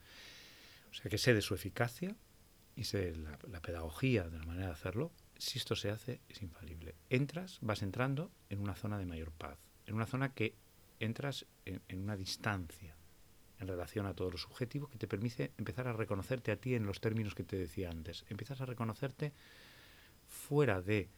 [0.92, 2.16] o sea que sé de su eficacia
[2.76, 6.42] y sé la, la pedagogía de la manera de hacerlo, si esto se hace es
[6.42, 6.96] infalible.
[7.10, 10.56] Entras, vas entrando en una zona de mayor paz, en una zona que
[11.00, 12.96] entras en, una distancia
[13.60, 16.86] en relación a todo lo subjetivo que te permite empezar a reconocerte a ti en
[16.86, 18.26] los términos que te decía antes.
[18.30, 19.34] Empiezas a reconocerte
[20.28, 21.10] fuera de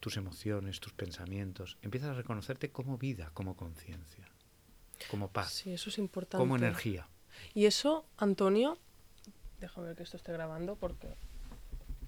[0.00, 1.76] tus emociones, tus pensamientos.
[1.82, 4.28] Empiezas a reconocerte como vida, como conciencia,
[5.10, 6.42] como paz, Sí, eso es importante.
[6.42, 7.08] como energía.
[7.54, 8.78] Y eso, Antonio,
[9.60, 11.08] déjame ver que esto esté grabando porque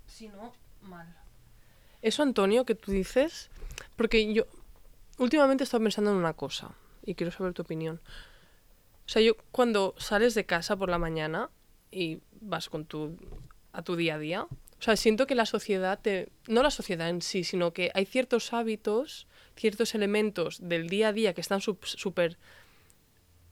[0.07, 1.15] si no, mal.
[2.03, 3.51] Eso, Antonio, que tú dices,
[3.97, 4.47] porque yo
[5.19, 6.73] últimamente he estado pensando en una cosa
[7.05, 8.01] y quiero saber tu opinión.
[9.07, 11.51] O sea, yo cuando sales de casa por la mañana
[11.91, 13.17] y vas con tu
[13.73, 17.09] a tu día a día, o sea, siento que la sociedad te no la sociedad
[17.09, 21.61] en sí, sino que hay ciertos hábitos, ciertos elementos del día a día que están
[21.61, 22.39] súper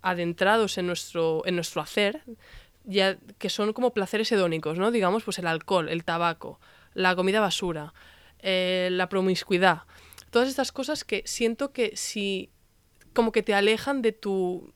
[0.06, 2.22] adentrados en nuestro, en nuestro hacer,
[2.84, 4.90] ya que son como placeres hedónicos, ¿no?
[4.90, 6.60] Digamos, pues el alcohol, el tabaco,
[6.94, 7.92] la comida basura,
[8.38, 9.82] eh, la promiscuidad.
[10.30, 12.50] Todas estas cosas que siento que si
[13.12, 14.72] como que te alejan de tu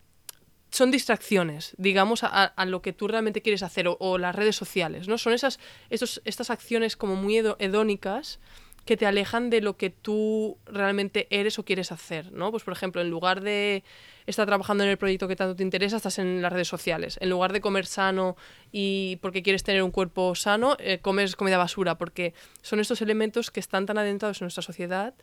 [0.70, 5.08] son distracciones, digamos, a, lo que tú realmente quieres hacer, o, o las redes sociales,
[5.08, 5.18] ¿no?
[5.18, 5.58] Son esas,
[5.90, 8.38] estos, estas acciones como muy hedónicas
[8.84, 12.50] que te alejan de lo que tú realmente eres o quieres hacer, ¿no?
[12.50, 13.84] Pues, por ejemplo, en lugar de
[14.26, 17.18] estar trabajando en el proyecto que tanto te interesa, estás en las redes sociales.
[17.20, 18.36] En lugar de comer sano
[18.72, 23.50] y porque quieres tener un cuerpo sano, eh, comes comida basura, porque son estos elementos
[23.50, 25.14] que están tan adentrados en nuestra sociedad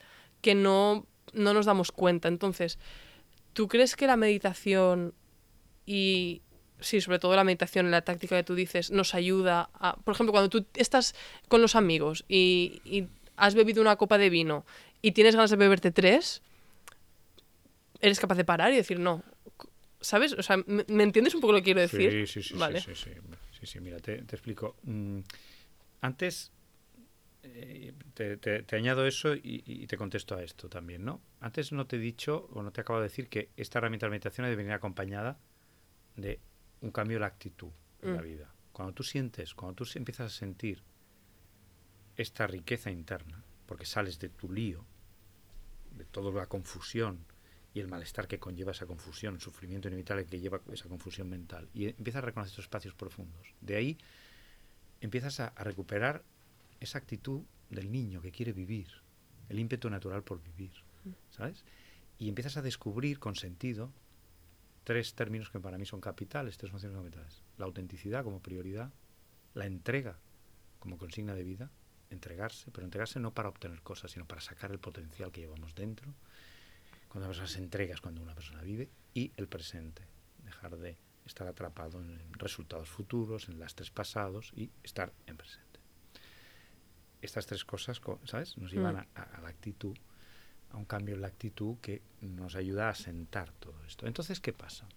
[0.42, 2.28] que no, no nos damos cuenta.
[2.28, 2.78] Entonces,
[3.54, 5.14] ¿tú crees que la meditación
[5.86, 6.42] y
[6.80, 10.32] sí, sobre todo la meditación, la táctica que tú dices, nos ayuda a, por ejemplo,
[10.32, 11.16] cuando tú estás
[11.48, 14.66] con los amigos y, y has bebido una copa de vino
[15.02, 16.42] y tienes ganas de beberte tres,
[18.02, 19.24] eres capaz de parar y decir no.
[20.00, 20.34] ¿Sabes?
[20.34, 22.28] O sea, ¿me, me entiendes un poco lo que quiero decir?
[22.28, 22.80] Sí, sí, sí, Vale.
[22.82, 23.20] sí, sí, sí,
[23.60, 24.76] sí, sí, mira, te, te explico.
[24.84, 25.20] Mm,
[26.02, 26.52] antes,
[27.44, 31.22] eh, te, te- te añado eso y, y te contesto a esto también, ¿no?
[31.40, 34.12] Antes no te he dicho o no te acabo de decir que esta herramienta de
[34.12, 35.40] meditación debe venir acompañada
[36.16, 36.40] de
[36.82, 37.70] un cambio de la actitud
[38.04, 38.26] en la Mm.
[38.26, 38.54] vida.
[38.72, 40.84] Cuando tú sientes, cuando tú empiezas a sentir
[42.18, 44.84] esta riqueza interna, porque sales de tu lío,
[45.92, 47.20] de toda la confusión
[47.74, 51.70] y el malestar que conlleva esa confusión, el sufrimiento inevitable que lleva esa confusión mental,
[51.74, 53.54] y empiezas a reconocer estos espacios profundos.
[53.62, 53.98] De ahí
[55.00, 56.24] empiezas a, a recuperar
[56.80, 58.88] esa actitud del niño que quiere vivir,
[59.50, 60.74] el ímpetu natural por vivir,
[61.30, 61.64] ¿sabes?
[62.18, 63.92] Y empiezas a descubrir con sentido
[64.84, 67.44] tres términos que para mí son capitales, tres nociones capitales.
[67.58, 68.92] La autenticidad como prioridad,
[69.54, 70.18] la entrega
[70.80, 71.70] como consigna de vida,
[72.10, 76.14] entregarse, pero entregarse no para obtener cosas, sino para sacar el potencial que llevamos dentro.
[77.10, 80.04] Cuando una persona se entrega es cuando una persona vive, y el presente,
[80.44, 85.80] dejar de estar atrapado en resultados futuros, en lastres pasados y estar en presente.
[87.22, 88.58] Estas tres cosas, co- ¿sabes?
[88.58, 89.00] Nos llevan Mm.
[89.00, 89.98] a, a- a la actitud,
[90.72, 94.06] a un cambio en la actitud que nos ayuda a sentar todo esto.
[94.06, 94.88] Entonces, ¿qué pasa?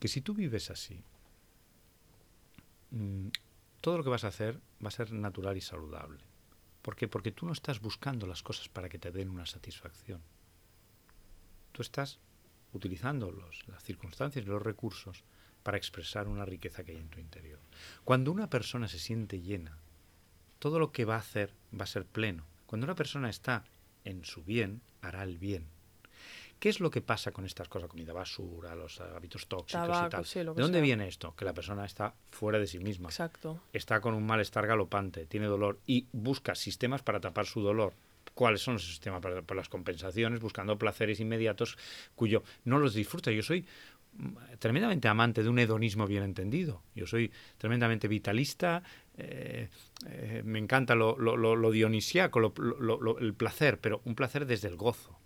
[0.00, 1.02] Que si tú vives así,
[2.90, 3.28] mm,
[3.80, 6.20] todo lo que vas a hacer va a ser natural y saludable.
[6.82, 7.08] ¿Por qué?
[7.08, 10.20] Porque tú no estás buscando las cosas para que te den una satisfacción.
[11.70, 12.18] Tú estás
[12.72, 15.24] utilizando los, las circunstancias y los recursos
[15.62, 17.60] para expresar una riqueza que hay en tu interior.
[18.04, 19.78] Cuando una persona se siente llena,
[20.58, 22.44] todo lo que va a hacer va a ser pleno.
[22.66, 23.64] Cuando una persona está
[24.04, 25.66] en su bien, hará el bien.
[26.62, 27.88] ¿Qué es lo que pasa con estas cosas?
[27.90, 30.24] Comida basura, los hábitos tóxicos y tal.
[30.24, 30.80] sí, ¿De dónde sea.
[30.80, 31.34] viene esto?
[31.34, 33.60] Que la persona está fuera de sí misma Exacto.
[33.72, 37.94] está con un malestar galopante, tiene dolor y busca sistemas para tapar su dolor.
[38.34, 40.38] ¿Cuáles son los sistemas para, para las compensaciones?
[40.38, 41.76] Buscando placeres inmediatos
[42.14, 43.32] cuyo no los disfruta.
[43.32, 43.66] Yo soy
[44.12, 46.80] mm, tremendamente amante de un hedonismo bien entendido.
[46.94, 48.84] Yo soy tremendamente vitalista,
[49.18, 49.68] eh,
[50.06, 54.14] eh, me encanta lo, lo, lo- lo dionisiaco, lo- lo- lo- el placer, pero un
[54.14, 55.18] placer desde el gozo.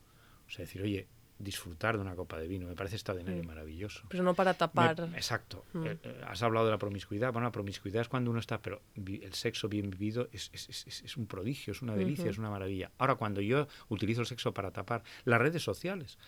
[0.47, 1.07] O sea, decir, oye,
[1.39, 3.49] disfrutar de una copa de vino me parece extraordinario y Mm.
[3.49, 4.05] maravilloso.
[4.09, 5.01] Pero no para Me- tapar.
[5.15, 5.65] exacto.
[5.75, 5.87] Mm.
[5.87, 7.33] Eh, eh, has hablado de la promiscuidad.
[7.33, 10.87] Bueno, la promiscuidad es cuando uno está, pero vi- el sexo bien vivido es, es-
[10.87, 12.91] es- un prodigio, es una delicia, es una maravilla.
[12.99, 16.19] Ahora, cuando yo utilizo el sexo para tapar las redes sociales,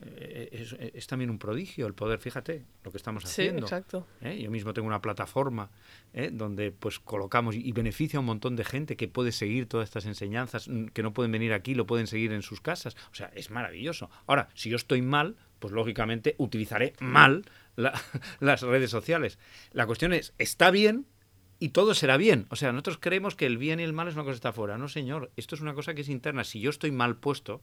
[0.00, 3.62] es, es también un prodigio el poder, fíjate, lo que estamos Sí, haciendo.
[3.62, 4.06] exacto.
[4.20, 4.40] ¿eh?
[4.42, 5.70] Yo mismo tengo una plataforma
[6.12, 6.30] ¿eh?
[6.32, 10.06] donde pues colocamos y beneficia a un montón de gente que puede seguir todas estas
[10.06, 12.96] enseñanzas, mm, que no pueden venir aquí, lo pueden seguir en sus casas.
[13.12, 14.10] O sea, es maravilloso.
[14.26, 17.44] Ahora, si yo estoy mal, pues lógicamente utilizaré mal
[17.76, 17.92] la-
[18.40, 19.38] las redes sociales.
[19.72, 21.06] La cuestión es, ¿está bien?
[21.60, 22.46] Y todo será bien.
[22.50, 24.48] O sea, nosotros creemos que el bien y el mal es una cosa que está
[24.50, 24.76] afuera.
[24.76, 25.30] No, señor.
[25.36, 26.44] Esto es una cosa que es interna.
[26.44, 27.62] Si yo estoy mal puesto,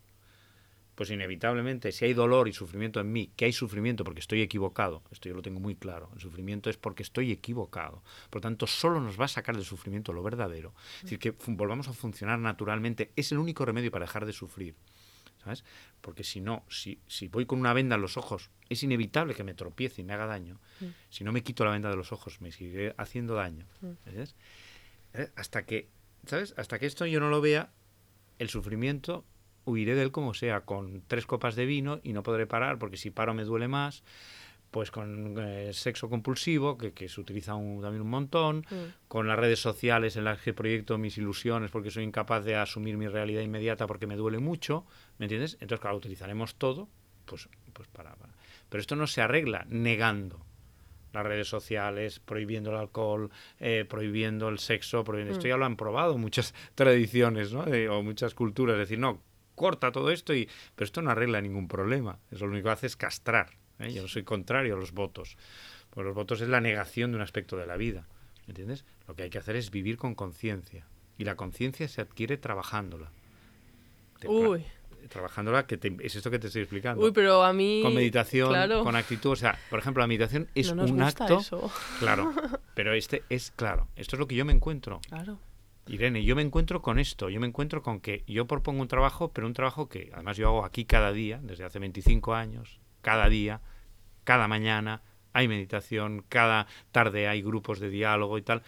[0.96, 5.04] pues inevitablemente, si hay dolor y sufrimiento en mí, que hay sufrimiento porque estoy equivocado,
[5.12, 8.04] esto yo lo tengo muy claro, el sufrimiento es porque estoy equivocado.
[8.30, 10.74] Por lo tanto, solo nos va a sacar del sufrimiento lo verdadero.
[10.98, 13.12] Es decir, que volvamos a funcionar naturalmente.
[13.16, 14.76] Es el único remedio para dejar de sufrir.
[15.44, 15.64] ¿Sabes?
[16.02, 19.44] Porque si no, si, si voy con una venda en los ojos, es inevitable que
[19.44, 20.60] me tropiece y me haga daño.
[21.10, 23.66] Si no me quito la venda de los ojos, me seguiré haciendo daño.
[24.06, 24.36] ¿Ves?
[25.14, 25.32] ¿Eh?
[25.36, 25.90] Hasta que,
[26.28, 26.54] ¿sabes?
[26.58, 27.72] Hasta que esto yo no lo vea,
[28.38, 29.26] el sufrimiento
[29.66, 32.98] huiré de él como sea, con tres copas de vino y no podré parar porque
[32.98, 34.04] si paro me duele más,
[34.72, 38.66] pues con eh, sexo compulsivo, que, que se utiliza un- también un montón,
[39.10, 42.96] con las redes sociales en las que proyecto mis ilusiones porque soy incapaz de asumir
[42.98, 44.86] mi realidad inmediata porque me duele mucho,
[45.18, 45.56] ¿me entiendes?
[45.60, 46.88] Entonces, claro, utilizaremos todo,
[47.26, 48.34] pues, pues para, para-
[48.70, 50.46] Pero esto no se arregla negando
[51.12, 55.34] las redes sociales, prohibiendo el alcohol, eh, prohibiendo el sexo, prohibiendo...
[55.34, 57.68] Esto ya lo han probado muchas tradiciones, ¿no?
[57.68, 59.22] Eh, o muchas culturas, es decir, no,
[59.62, 60.50] corta todo esto y...
[60.76, 63.52] Pero esto no arregla ningún problema, eso lo único que hace es castrar.
[63.80, 63.94] ¿eh?
[63.94, 65.38] Yo no soy contrario a los votos,
[65.90, 68.08] porque los votos es la negación de un aspecto de la vida,
[68.48, 68.84] ¿me entiendes?
[69.08, 70.86] Lo que hay que hacer es vivir con conciencia,
[71.18, 73.12] y la conciencia se adquiere trabajándola.
[74.26, 74.66] Uy.
[75.10, 77.82] Trabajándola, que te- es esto que te estoy explicando Uy, pero a mí...
[77.84, 79.32] con meditación, claro, con actitud.
[79.32, 81.40] O sea, por ejemplo, la meditación es no nos un gusta acto.
[81.40, 81.72] eso.
[82.00, 82.32] Claro,
[82.76, 83.88] pero este es claro.
[83.96, 85.02] Esto es lo que yo me encuentro.
[85.10, 85.40] Claro.
[85.88, 87.30] Irene, yo me encuentro con esto.
[87.30, 90.48] Yo me encuentro con que yo propongo un trabajo, pero un trabajo que además yo
[90.48, 93.62] hago aquí cada día, desde hace 25 años, cada día,
[94.24, 95.02] cada mañana.
[95.34, 98.64] Hay meditación, cada tarde hay grupos de diálogo y tal,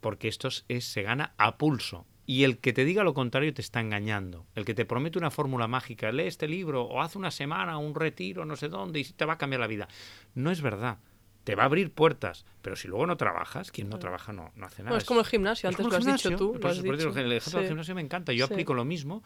[0.00, 2.06] porque esto es, se gana a pulso.
[2.24, 4.46] Y el que te diga lo contrario te está engañando.
[4.54, 7.94] El que te promete una fórmula mágica, lee este libro o haz una semana, un
[7.94, 9.88] retiro, no sé dónde, y te va a cambiar la vida.
[10.34, 10.98] No es verdad.
[11.46, 14.66] Te va a abrir puertas, pero si luego no trabajas, quien no trabaja no, no
[14.66, 14.90] hace nada.
[14.90, 16.58] Bueno, es como el gimnasio, Es antes lo has dicho tú.
[16.60, 16.92] Lo has dicho.
[17.16, 18.32] el ejemplo del gimnasio me encanta.
[18.32, 18.52] Yo Sí.
[18.52, 19.22] aplico lo mismo.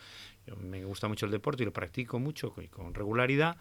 [0.46, 3.56] Yo- me gusta mucho el deporte y lo practico mucho y con regularidad.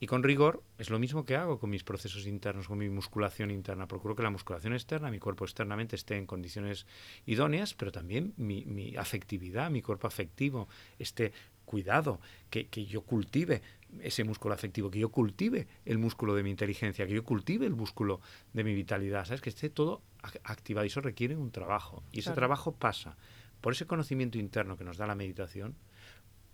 [0.00, 3.52] Y con rigor es lo mismo que hago con mis procesos internos, con mi musculación
[3.52, 3.86] interna.
[3.86, 6.86] Procuro que la musculación externa, mi cuerpo externamente esté en condiciones
[7.24, 10.68] idóneas, pero también mi, mi afectividad, mi cuerpo afectivo
[10.98, 11.32] esté
[11.64, 12.20] cuidado,
[12.50, 13.62] que, que yo cultive
[14.02, 17.74] ese músculo afectivo, que yo cultive el músculo de mi inteligencia, que yo cultive el
[17.74, 18.20] músculo
[18.52, 19.40] de mi vitalidad, ¿sabes?
[19.40, 22.02] Que esté todo ac- activado y eso requiere un trabajo.
[22.12, 22.40] Y ese Claro.
[22.40, 23.16] trabajo pasa
[23.60, 25.74] por ese conocimiento interno que nos da la meditación,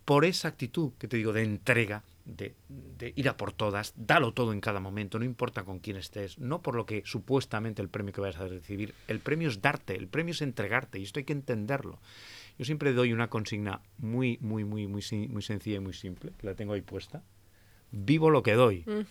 [0.04, 4.32] por esa actitud que te digo de entrega, de, de ir a por todas, dalo
[4.32, 7.88] todo en cada momento, no importa con quién estés, no por lo que supuestamente el
[7.88, 11.20] premio que vayas a recibir, el premio es darte, el premio es entregarte y esto
[11.20, 12.00] hay que entenderlo.
[12.58, 16.46] Yo siempre doy una consigna muy, muy, muy, muy, muy sencilla y muy simple, que
[16.46, 17.22] la tengo ahí puesta.
[17.90, 18.84] Vivo lo que doy.
[18.86, 19.06] Mm.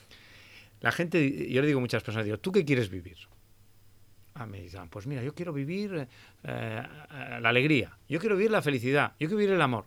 [0.81, 3.17] La gente, yo le digo a muchas personas, digo, ¿tú qué quieres vivir?
[4.33, 6.07] Ah, me dicen, pues mira, yo quiero vivir
[6.43, 6.83] eh,
[7.41, 9.85] la alegría, yo quiero vivir la felicidad, yo quiero vivir el amor.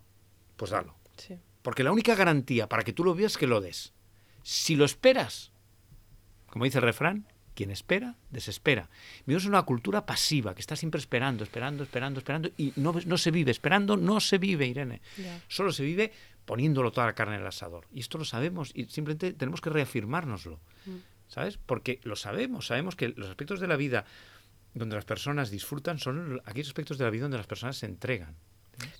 [0.56, 0.94] Pues dalo.
[1.16, 1.38] Sí.
[1.62, 3.92] Porque la única garantía para que tú lo veas es que lo des.
[4.42, 5.50] Si lo esperas,
[6.46, 8.88] como dice el refrán, quien espera, desespera.
[9.26, 13.18] Vivimos en una cultura pasiva, que está siempre esperando, esperando, esperando, esperando, y no, no
[13.18, 13.50] se vive.
[13.50, 15.00] Esperando no se vive, Irene.
[15.48, 16.12] Solo se vive
[16.44, 17.86] poniéndolo toda la carne en el asador.
[17.92, 20.60] Y esto lo sabemos y simplemente tenemos que reafirmárnoslo.
[21.28, 21.58] ¿Sabes?
[21.58, 24.04] Porque lo sabemos, sabemos que los aspectos de la vida
[24.74, 28.36] donde las personas disfrutan son aquellos aspectos de la vida donde las personas se entregan.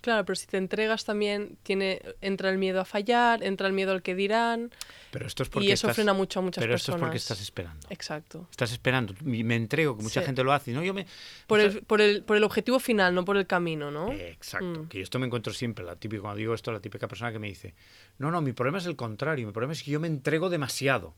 [0.00, 3.92] Claro, pero si te entregas también tiene entra el miedo a fallar, entra el miedo
[3.92, 4.70] al que dirán
[5.10, 7.00] Pero esto es porque y eso estás- frena mucho a muchas pero esto personas.
[7.00, 7.86] es porque estás esperando.
[7.90, 8.46] Exacto.
[8.50, 9.14] Estás esperando.
[9.22, 10.26] Me entrego, que mucha Sí.
[10.26, 10.72] gente lo hace.
[10.72, 11.06] No, yo me.
[11.46, 14.12] Por el, por, el, por el objetivo final, no por el camino, ¿no?
[14.12, 14.82] Exacto.
[14.84, 14.88] Mm.
[14.88, 15.84] Que esto me encuentro siempre.
[15.84, 17.74] La típica, cuando digo esto, la típica persona que me dice:
[18.18, 19.46] No, no, mi problema es el contrario.
[19.46, 21.14] Mi problema es que yo me entrego demasiado.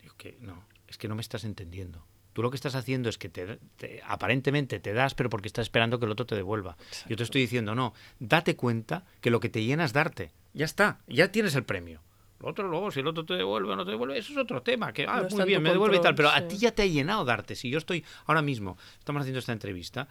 [0.00, 2.04] Digo que no, es que no me estás entendiendo.
[2.32, 5.64] Tú lo que estás haciendo es que te, te- aparentemente te das, pero porque estás
[5.64, 6.76] esperando que el otro te devuelva.
[7.08, 10.32] Yo te estoy diciendo, no, date cuenta que lo que te llena es darte.
[10.54, 12.00] Ya está, ya tienes el premio.
[12.40, 14.62] Lo otro luego, si el otro te devuelve o no te devuelve, eso es otro
[14.62, 14.92] tema.
[14.92, 16.82] Que, ah, No muy en bien, me devuelve y tal, pero a ti ya te
[16.82, 17.54] ha llenado darte.
[17.54, 20.08] Si yo estoy ahora mismo, estamos haciendo esta entrevista,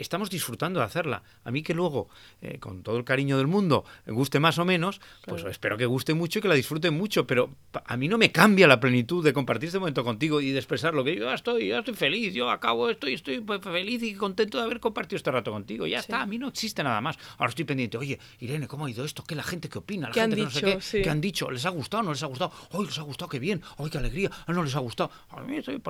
[0.00, 1.22] estamos disfrutando de hacerla.
[1.44, 2.08] A mí que luego,
[2.42, 5.50] eh, con todo el cariño del mundo, guste más o menos, pues Claro.
[5.50, 7.50] espero que guste mucho y que la disfruten mucho, pero
[7.84, 10.94] a mí no me cambia la plenitud de compartir este momento contigo y de expresar
[10.94, 14.58] lo que yo estoy, ya estoy feliz, yo acabo, estoy, estoy pues, feliz y contento
[14.58, 15.86] de haber compartido este rato contigo.
[15.86, 16.06] Ya Sí.
[16.06, 17.18] está, a mí no existe nada más.
[17.38, 19.22] Ahora estoy pendiente, oye, Irene, ¿cómo ha ido esto?
[19.24, 20.08] ¿Qué la gente qué opina?
[20.08, 20.76] La ¿Qué han gente que no sé dicho?
[20.78, 21.02] qué, Sí.
[21.02, 21.50] ¿Qué han dicho?
[21.50, 22.02] ¿Les ha gustado?
[22.02, 22.52] ¿No les ha gustado?
[22.72, 23.28] ¡Ay, les ha gustado!
[23.28, 23.62] ¡Qué bien!
[23.78, 24.30] ¡Ay, qué alegría!
[24.46, 25.10] ¡Ah, no les ha gustado!
[25.30, 25.80] A mí estoy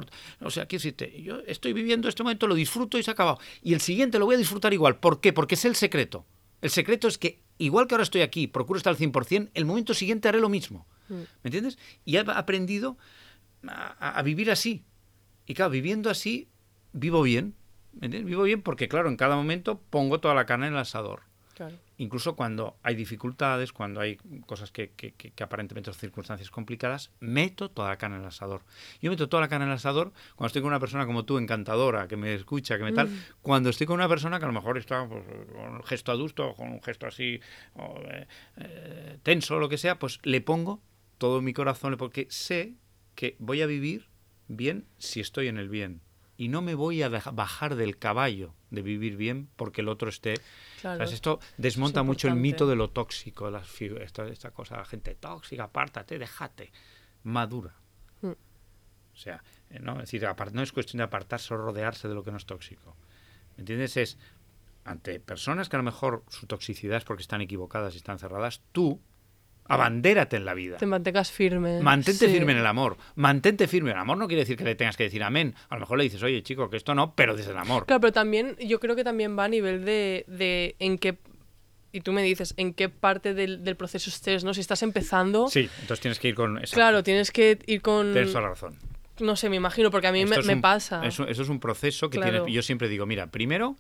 [0.43, 3.39] O sea, quiero decirte, yo estoy viviendo este momento, lo disfruto y se ha acabado.
[3.63, 4.97] Y el siguiente lo voy a disfrutar igual.
[4.99, 5.33] ¿Por qué?
[5.33, 6.25] Porque es el secreto.
[6.63, 9.95] El secreto es que, igual que ahora estoy aquí, procuro estar al 100%, el momento
[9.95, 10.87] siguiente haré lo mismo.
[11.09, 11.77] ¿Me entiendes?
[12.05, 12.97] Y he aprendido
[13.67, 14.85] a, a- a vivir así.
[15.47, 16.49] Y claro, viviendo así,
[16.93, 17.55] vivo bien.
[17.99, 18.29] ¿Me entiendes?
[18.29, 21.23] Vivo bien porque, claro, en cada momento pongo toda la carne en el asador
[21.55, 21.77] Claro.
[22.03, 27.11] Incluso cuando hay dificultades, cuando hay cosas que, que- que- que aparentemente son circunstancias complicadas,
[27.21, 28.63] meto toda la carne en el asador.
[29.03, 31.37] Yo meto toda la carne en el asador cuando estoy con una persona como tú,
[31.39, 33.09] encantadora, que me escucha, que me tal,
[33.43, 36.55] cuando estoy con una persona que a lo mejor está pues, con un gesto adusto,
[36.55, 37.39] con un gesto así
[37.75, 40.81] o, eh, eh, tenso lo que sea, pues le pongo
[41.19, 42.75] todo mi corazón, porque sé
[43.15, 44.09] que voy a vivir
[44.49, 46.01] bien si estoy en el bien.
[46.41, 50.41] Y no me voy a bajar del caballo de vivir bien porque el otro esté
[50.81, 50.97] Claro.
[50.97, 51.13] ¿Sabes?
[51.13, 55.65] Esto desmonta mucho el mito de lo tóxico, las esta, esta cosa, la gente tóxica,
[55.65, 56.73] apártate, déjate,
[57.25, 57.75] madura.
[58.23, 58.29] Mm.
[58.29, 60.01] O sea, eh, ¿no?
[60.01, 62.97] Es decir, no es cuestión de apartarse o rodearse de lo que no es tóxico.
[63.59, 63.99] ¿Me entiendes?
[63.99, 64.17] Es
[64.85, 68.63] ante personas que a lo mejor su toxicidad es porque están equivocadas y están cerradas,
[68.73, 68.99] tú
[69.75, 70.77] abandérate en la vida.
[70.77, 71.81] Te mantengas firme.
[71.81, 72.33] Mantente Sí.
[72.33, 72.97] firme en el amor.
[73.15, 73.91] Mantente firme.
[73.93, 75.55] El amor no quiere decir que le tengas que decir amén.
[75.69, 77.87] A lo mejor le dices, oye, chico, que esto no, pero desde el amor.
[77.87, 81.19] Claro, pero también, yo creo que también va a nivel de, de en qué.
[81.93, 84.55] Y tú me dices, en qué parte del, del proceso estés, ¿no?
[84.55, 85.49] Si estás empezando.
[85.49, 86.57] Sí, entonces tienes que ir con...
[86.59, 86.75] exacto.
[86.77, 88.13] Claro, tienes que ir con.
[88.13, 88.77] Tienes toda la razón.
[89.19, 91.05] No sé, me imagino, porque a mí Esto me, es me un- pasa.
[91.05, 92.45] Eso, eso es un proceso que Claro.
[92.45, 92.55] tienes.
[92.55, 93.77] Yo siempre digo, mira, primero,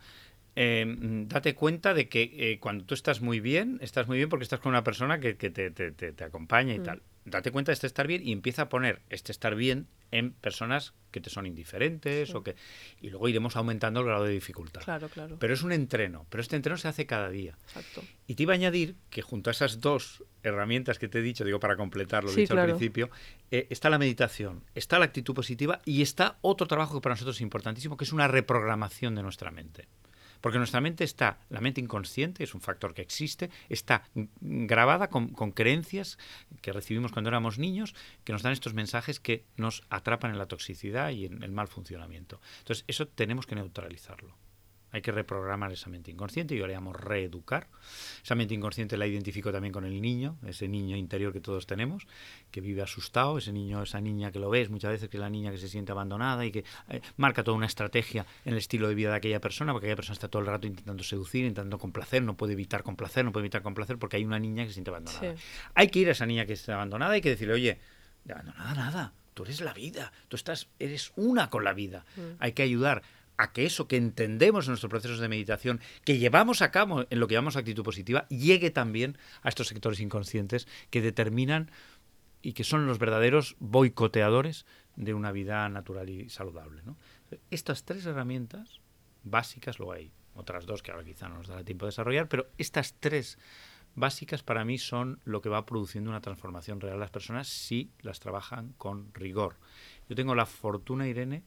[0.57, 4.29] eh, mm, date cuenta de que eh, cuando tú estás muy bien, estás muy bien
[4.29, 6.85] porque estás con una persona que, que te, te- te- te acompaña y Mm.
[6.85, 7.03] tal.
[7.27, 10.95] Date cuenta de este estar bien y empieza a poner este estar bien en personas
[11.13, 12.57] que te son indiferentes o que
[13.01, 14.81] y luego iremos aumentando el grado de dificultad.
[14.83, 15.37] Claro, claro.
[15.39, 17.57] Pero es un entreno, pero este entreno se hace cada día.
[17.67, 18.03] Exacto.
[18.27, 21.45] Y te iba a añadir que junto a esas dos herramientas que te he dicho,
[21.45, 23.11] digo para completar lo Sí, dicho al principio,
[23.51, 27.37] eh, está la meditación, está la actitud positiva y está otro trabajo que para nosotros
[27.37, 29.87] es importantísimo, que es una reprogramación de nuestra mente.
[30.41, 34.05] Porque nuestra mente está, la mente inconsciente, es un factor que existe, está
[34.41, 36.19] grabada con creencias
[36.63, 40.47] que recibimos cuando éramos niños, que nos dan estos mensajes que nos atrapan en la
[40.47, 42.41] toxicidad y en el mal funcionamiento.
[42.59, 44.40] Entonces, eso tenemos que neutralizarlo.
[44.93, 47.69] Hay que reprogramar esa mente inconsciente, yo le llamo reeducar.
[48.23, 52.07] Esa mente inconsciente la identifico también con el niño, ese niño interior que todos tenemos,
[52.51, 55.31] que vive asustado, ese niño, esa niña que lo ves muchas veces, que es la
[55.31, 58.89] niña que se siente abandonada y que eh, marca toda una estrategia en el estilo
[58.89, 61.79] de vida de aquella persona, porque aquella persona está todo el rato intentando seducir, intentando
[61.79, 64.75] complacer, no puede evitar complacer, no puede evitar complacer, porque hay una niña que se
[64.75, 65.37] siente abandonada.
[65.37, 65.43] Sí.
[65.75, 67.79] Hay que ir a esa niña que está abandonada y que decirle, oye,
[68.25, 72.05] de abandonada nada, tú eres la vida, tú estás, eres una con la vida.
[72.39, 73.03] Hay que ayudar
[73.41, 77.21] a que eso que entendemos en nuestros procesos de meditación, que llevamos a cabo en
[77.21, 81.71] lo que llamamos actitud positiva, llegue también a estos sectores inconscientes que determinan
[82.43, 86.83] y que son los verdaderos boicoteadores de una vida natural y saludable.
[87.51, 88.81] Estas tres herramientas
[89.25, 92.47] básicas, luego hay otras dos que ahora quizá no nos dará tiempo de desarrollar, pero
[92.59, 93.39] estas tres
[93.95, 97.91] básicas para mí son lo que va produciendo una transformación real en las personas si
[98.01, 99.57] las trabajan con rigor.
[100.11, 101.43] Yo tengo la fortuna, Irene,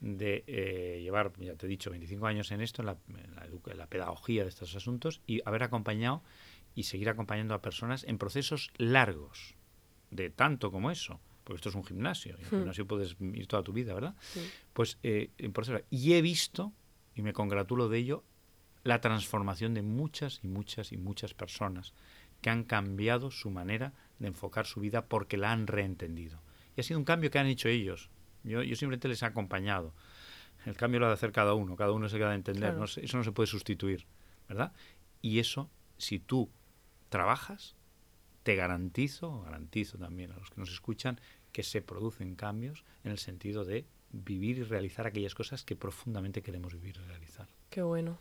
[0.00, 3.46] de eh, llevar, ya te he dicho, 25 años en esto, en la, en la
[3.46, 6.22] educa- en la pedagogía de estos asuntos, y haber acompañado
[6.74, 9.54] y seguir acompañando a personas en procesos largos,
[10.10, 13.46] de tanto como eso, porque esto es un gimnasio, y en un gimnasio puedes ir
[13.48, 14.14] toda tu vida, ¿verdad?
[14.20, 14.40] Sí.
[14.72, 15.82] Pues eh, en procesos.
[15.90, 16.72] Y he visto,
[17.16, 18.24] y me congratulo de ello,
[18.84, 21.92] la transformación de muchas y muchas y muchas personas
[22.40, 26.40] que han cambiado su manera de enfocar su vida porque la han reentendido.
[26.76, 28.08] Y ha sido un cambio que han hecho ellos.
[28.48, 29.94] Yo, yo simplemente les he acompañado.
[30.66, 32.62] El cambio lo ha de hacer cada uno, cada uno se queda de entender.
[32.70, 32.78] Claro.
[32.80, 34.06] no se- eso no se puede sustituir,
[34.48, 34.72] ¿verdad?
[35.22, 36.50] Y eso, si tú
[37.08, 37.76] trabajas,
[38.42, 41.20] te garantizo, garantizo también a los que nos escuchan,
[41.52, 46.42] que se producen cambios en el sentido de vivir y realizar aquellas cosas que profundamente
[46.42, 47.46] queremos vivir y realizar.
[47.70, 48.18] Qué bueno.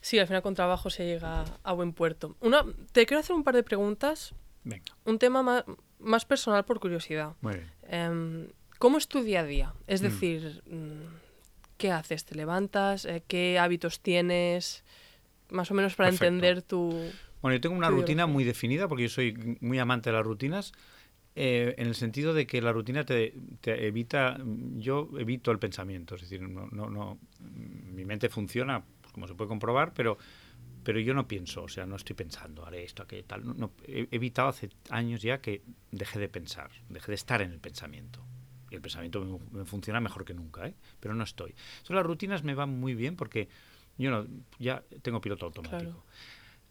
[0.00, 2.36] Sí, al final con trabajo se llega a buen puerto.
[2.40, 4.34] Una, te quiero hacer un par de preguntas.
[4.64, 5.64] Venga, Un tema más,
[6.00, 7.34] más personal por curiosidad.
[7.40, 7.70] muy bien.
[7.82, 8.48] Em,
[8.82, 9.74] ¿Cómo es tu día a día?
[9.86, 10.04] Es Mm.
[10.06, 12.24] decir, mm, ¿qué haces?
[12.24, 13.04] ¿Te levantas?
[13.04, 14.82] Eh, ¿Qué hábitos tienes?
[15.50, 16.24] Más o menos para Perfecto.
[16.24, 17.12] entender tu...
[17.42, 20.72] Bueno, yo tengo una rutina muy definida porque yo soy muy amante de las rutinas
[21.36, 24.36] Eh, en el sentido de que la rutina te, te, evita,
[24.76, 27.18] yo evito el pensamiento, es decir, no, no, no
[27.98, 30.18] mi mente funciona pues, como se puede comprobar, pero,
[30.82, 33.46] pero yo no pienso, o sea, no estoy pensando, haré esto, aquello, tal.
[33.46, 35.62] No, no, he evitado hace años ya que
[35.92, 38.20] dejé de pensar, dejé de estar en el pensamiento.
[38.72, 40.74] Y el pensamiento me, funciona mejor que nunca, ¿eh?
[40.98, 41.50] pero no estoy.
[41.50, 43.48] Entonces las rutinas me van muy bien porque
[43.98, 44.26] yo no,
[44.58, 45.78] ya tengo piloto automático.
[45.78, 46.04] Claro.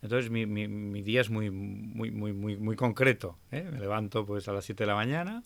[0.02, 3.38] Entonces mi, mi, mi, día es muy, muy, muy, muy, muy concreto.
[3.52, 3.70] ¿eh?
[3.72, 5.44] Me levanto pues a las 7 de la mañana.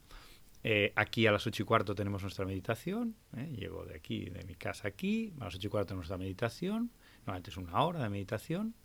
[0.63, 3.15] Eh, aquí a las 8 y cuarto tenemos nuestra meditación.
[3.35, 3.53] ¿eh?
[3.53, 5.33] Llego de aquí, de mi casa aquí.
[5.41, 6.89] A las 8 y cuarto tenemos nuestra meditación.
[7.17, 8.75] Normalmente es una hora de meditación.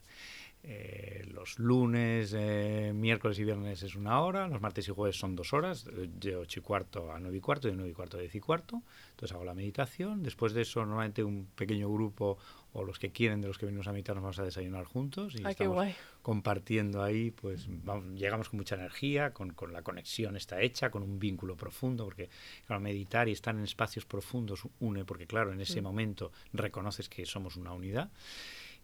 [0.63, 5.35] Eh, los lunes, eh, miércoles y viernes es una hora, los martes y jueves son
[5.35, 8.21] dos horas, de 8 y cuarto a 9 y cuarto, de 9 y cuarto a
[8.21, 8.83] 10 y cuarto.
[9.11, 10.23] Entonces hago la meditación.
[10.23, 12.37] Después de eso, normalmente un pequeño grupo
[12.73, 15.35] o los que quieren de los que venimos a meditar nos vamos a desayunar juntos
[15.35, 15.89] y Ay, estamos
[16.23, 21.03] compartiendo ahí, pues vamos, llegamos con mucha energía, con, con, la conexión está hecha, con
[21.03, 22.29] un vínculo profundo, porque
[22.67, 25.85] claro, meditar y estar en espacios profundos une, porque claro, en ese mm.
[25.85, 28.11] momento reconoces que somos una unidad.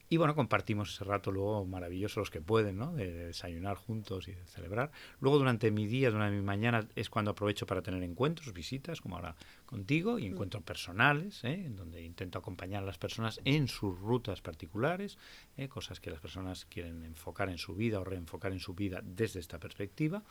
[0.09, 2.93] Y bueno, compartimos ese rato luego maravilloso los que pueden, ¿no?
[2.93, 4.93] De, de, desayunar juntos y de celebrar.
[5.21, 9.17] Luego durante mi día, durante mi mañana, es cuando aprovecho para tener encuentros, visitas, como
[9.17, 9.35] ahora
[9.65, 11.67] contigo, y encuentros personales, ¿eh?
[11.67, 15.19] en donde intento acompañar a las personas en sus rutas particulares,
[15.57, 15.69] ¿eh?
[15.69, 19.41] cosas que las personas quieren enfocar en su vida o reenfocar en su vida desde
[19.41, 20.23] esta perspectiva.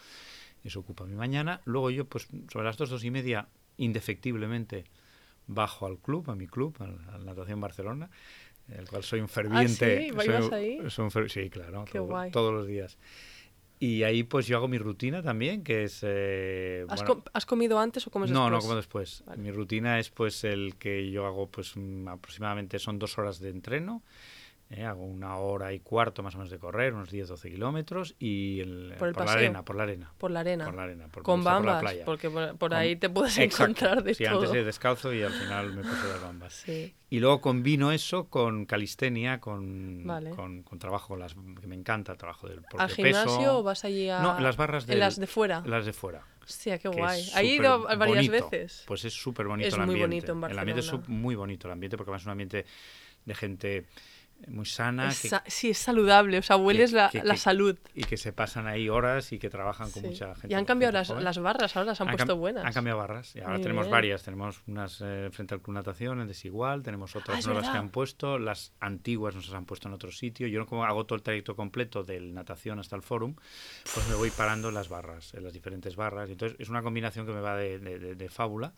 [0.63, 1.61] Eso ocupa mi mañana.
[1.65, 4.85] Luego yo, pues sobre las dos, dos y media, indefectiblemente
[5.47, 8.09] bajo al club, a mi club, a la Natación Barcelona,
[8.69, 9.85] el cual soy un ferviente.
[9.85, 10.07] ¿Ah, sí?
[10.07, 10.89] ¿Ibas soy, ahí?
[10.89, 12.31] soy un fer sí, claro, Qué todo, guay.
[12.31, 12.97] todos los días.
[13.79, 15.99] Y ahí pues yo hago mi rutina también, que es...
[16.01, 18.63] Eh, ¿Has, bueno, com ¿Has, comido antes o comes no, después?
[18.63, 19.23] No, como después.
[19.25, 19.41] Vale.
[19.41, 21.73] Mi rutina es pues el que yo hago pues
[22.07, 24.01] aproximadamente son dos horas de entreno.
[24.71, 28.61] Eh, hago una hora y cuarto más o menos de correr, unos 10-12 kilómetros y
[28.61, 30.11] el, por, el por la arena, por la arena.
[30.17, 30.65] Por la arena.
[30.65, 31.07] Por la arena.
[31.07, 34.15] Por, con bambas, por la porque por, por con, ahí te puedes exacto, encontrar de
[34.15, 34.39] sí, todo.
[34.39, 36.53] antes de descalzo y al final me puse las bambas.
[36.53, 36.95] Sí.
[37.11, 40.31] Y luego combino eso con calistenia, con, vale.
[40.31, 43.59] con, con, trabajo las que me encanta, el trabajo del propio ¿Al gimnasio peso.
[43.59, 44.19] o vas allí a...?
[44.19, 44.93] No, las barras de...
[44.93, 45.61] ¿En las de fuera?
[45.63, 46.25] Las de fuera.
[46.43, 47.21] Hostia, qué guay.
[47.21, 48.49] ¿Has ido varias bonito.
[48.49, 48.83] veces?
[48.87, 50.07] Pues es súper bonito es el ambiente.
[50.07, 50.63] muy bonito en Barcelona.
[50.63, 52.65] El ambiente es muy bonito, el ambiente, porque además es un ambiente
[53.25, 53.85] de gente
[54.47, 55.09] muy sana.
[55.09, 57.77] Es que, sa sí, es saludable, o sea, hueles que, la, que, la, salud.
[57.93, 60.09] Y que se pasan ahí horas y que trabajan con sí.
[60.09, 60.49] mucha gente.
[60.49, 62.65] Y han cambiado las, las, barras, ahora las han, han puesto buenas.
[62.65, 63.91] Han cambiado barras, y ahora Muy tenemos bien.
[63.91, 64.23] varias.
[64.23, 67.73] Tenemos unas eh, frente al Club Natación, en Desigual, tenemos otras ah, nuevas verdad.
[67.73, 70.47] que han puesto, las antiguas nos las han puesto en otro sitio.
[70.47, 73.35] Yo como hago todo el trayecto completo del natación hasta el fórum,
[73.93, 76.29] pues me voy parando en las barras, en las diferentes barras.
[76.29, 78.73] Entonces es una combinación que me va de, de, de, de fábula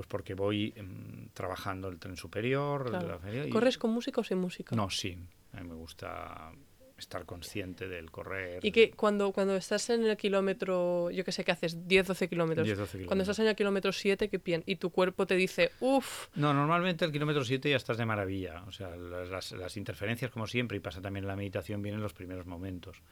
[0.00, 2.88] pues porque voy um, trabajando el tren superior.
[2.88, 3.06] Claro.
[3.06, 3.50] La feria y...
[3.50, 4.74] ¿Corres con música o sin música?
[4.74, 5.28] No, sin.
[5.52, 6.50] A mí me gusta
[6.96, 8.64] estar consciente del correr.
[8.64, 12.28] Y que cuando, cuando estás en el kilómetro, yo que sé que haces 10, 12
[12.30, 13.08] kilómetros, 10, 12 kilómetros.
[13.08, 14.62] cuando estás en el kilómetro 7 ¿qué pien?
[14.64, 16.28] y tu cuerpo te dice, uff.
[16.34, 18.64] No, normalmente el kilómetro 7 ya estás de maravilla.
[18.68, 22.14] O sea, las, las, interferencias, como siempre, y pasa también en la meditación, vienen los
[22.14, 23.02] primeros momentos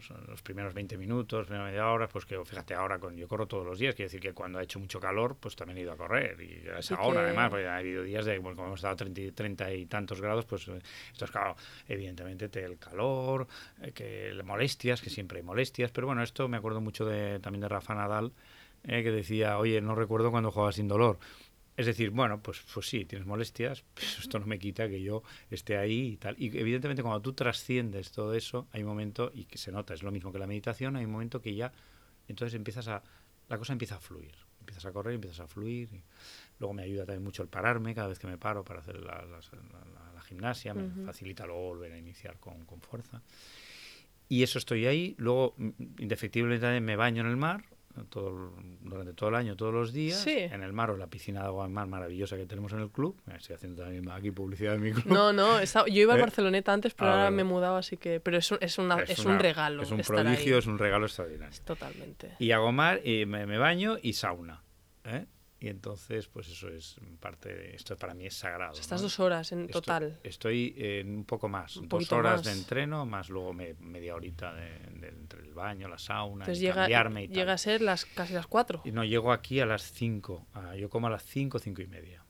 [0.00, 3.46] son los primeros 20 minutos, primera media hora, pues que fíjate ahora, con, yo corro
[3.46, 5.92] todos los días, quiere decir que cuando ha hecho mucho calor, pues también he ido
[5.92, 7.26] a correr, y a esa ¿Y hora que...
[7.26, 10.44] además, porque ha habido días de, bueno, como hemos estado 30, 30 y tantos grados,
[10.44, 10.68] pues
[11.12, 11.56] esto es claro,
[11.88, 13.46] evidentemente te, el calor,
[13.82, 17.60] eh, que molestias, que siempre hay molestias, pero bueno, esto me acuerdo mucho de, también
[17.60, 18.32] de Rafa Nadal,
[18.84, 21.18] eh, que decía, oye, no recuerdo cuando jugaba sin dolor.
[21.78, 25.22] Es decir, bueno, pues, pues sí, tienes molestias, pues esto no me quita que yo
[25.48, 26.34] esté ahí y tal.
[26.36, 30.02] Y evidentemente cuando tú trasciendes todo eso, hay un momento, y que se nota, es
[30.02, 31.72] lo mismo que la meditación, hay un momento que ya,
[32.26, 33.04] entonces empiezas a,
[33.48, 34.34] la cosa empieza a fluir.
[34.58, 35.88] Empiezas a correr, empiezas a fluir.
[35.92, 36.02] Y
[36.58, 39.22] luego me ayuda también mucho el pararme cada vez que me paro para hacer la,
[39.22, 41.06] la, la, la gimnasia, me uh -huh.
[41.06, 43.22] facilita luego volver a iniciar con, con fuerza.
[44.28, 45.14] Y eso estoy ahí.
[45.16, 45.54] Luego,
[45.98, 47.64] indefectiblemente, también me baño en el mar,
[48.04, 50.36] todo, durante todo el año, todos los días, sí.
[50.38, 52.90] en el mar o en la piscina de agua mar maravillosa que tenemos en el
[52.90, 53.20] club.
[53.34, 55.12] Estoy haciendo también aquí publicidad de mi club.
[55.12, 57.96] No, no, está, yo iba a Barceloneta antes, pero ah, ahora me he mudado, así
[57.96, 58.20] que.
[58.20, 59.82] Pero es un, es una, es, es una, un regalo.
[59.82, 60.58] Es un prodigio, ahí.
[60.58, 61.58] es un regalo extraordinario.
[61.64, 62.36] Totalmente.
[62.38, 64.62] Y hago mar, y me, me baño y sauna.
[65.04, 65.26] ¿eh?
[65.60, 67.74] Y entonces, pues eso es parte de.
[67.74, 68.72] Esto para mí es sagrado.
[68.72, 69.06] O sea, estás ¿no?
[69.06, 70.20] dos horas en total.
[70.22, 71.76] Estoy, en un poco más.
[71.76, 72.44] Un dos horas más.
[72.44, 76.62] de entreno, más luego me, media horita de, de, entre el baño, la sauna, entonces
[76.62, 77.54] y llega, cambiarme y llega tal.
[77.54, 78.82] a ser las, casi las cuatro.
[78.84, 80.46] Y no, llego aquí a las cinco.
[80.54, 82.24] Ah, yo como a las cinco, cinco y media.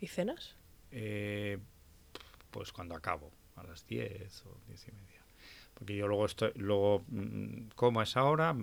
[0.00, 0.56] ¿Y cenas?
[0.90, 1.58] Eh,
[2.50, 5.24] pues cuando acabo, a las diez o diez y media.
[5.74, 8.54] Porque yo luego, estoy, luego mmm, como a esa hora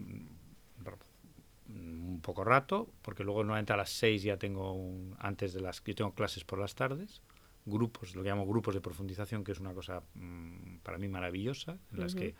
[1.70, 5.84] un poco rato, porque luego normalmente a las 6 ya tengo un, antes de las
[5.84, 7.22] yo tengo clases por las tardes,
[7.66, 11.78] grupos, lo que llamo grupos de profundización, que es una cosa mmm, para mí maravillosa,
[11.92, 12.20] en las uh -huh.
[12.20, 12.36] que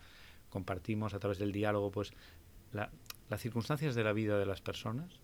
[0.48, 2.12] compartimos a través del diálogo pues
[2.72, 2.90] la,
[3.28, 5.20] las circunstancias de la vida de las personas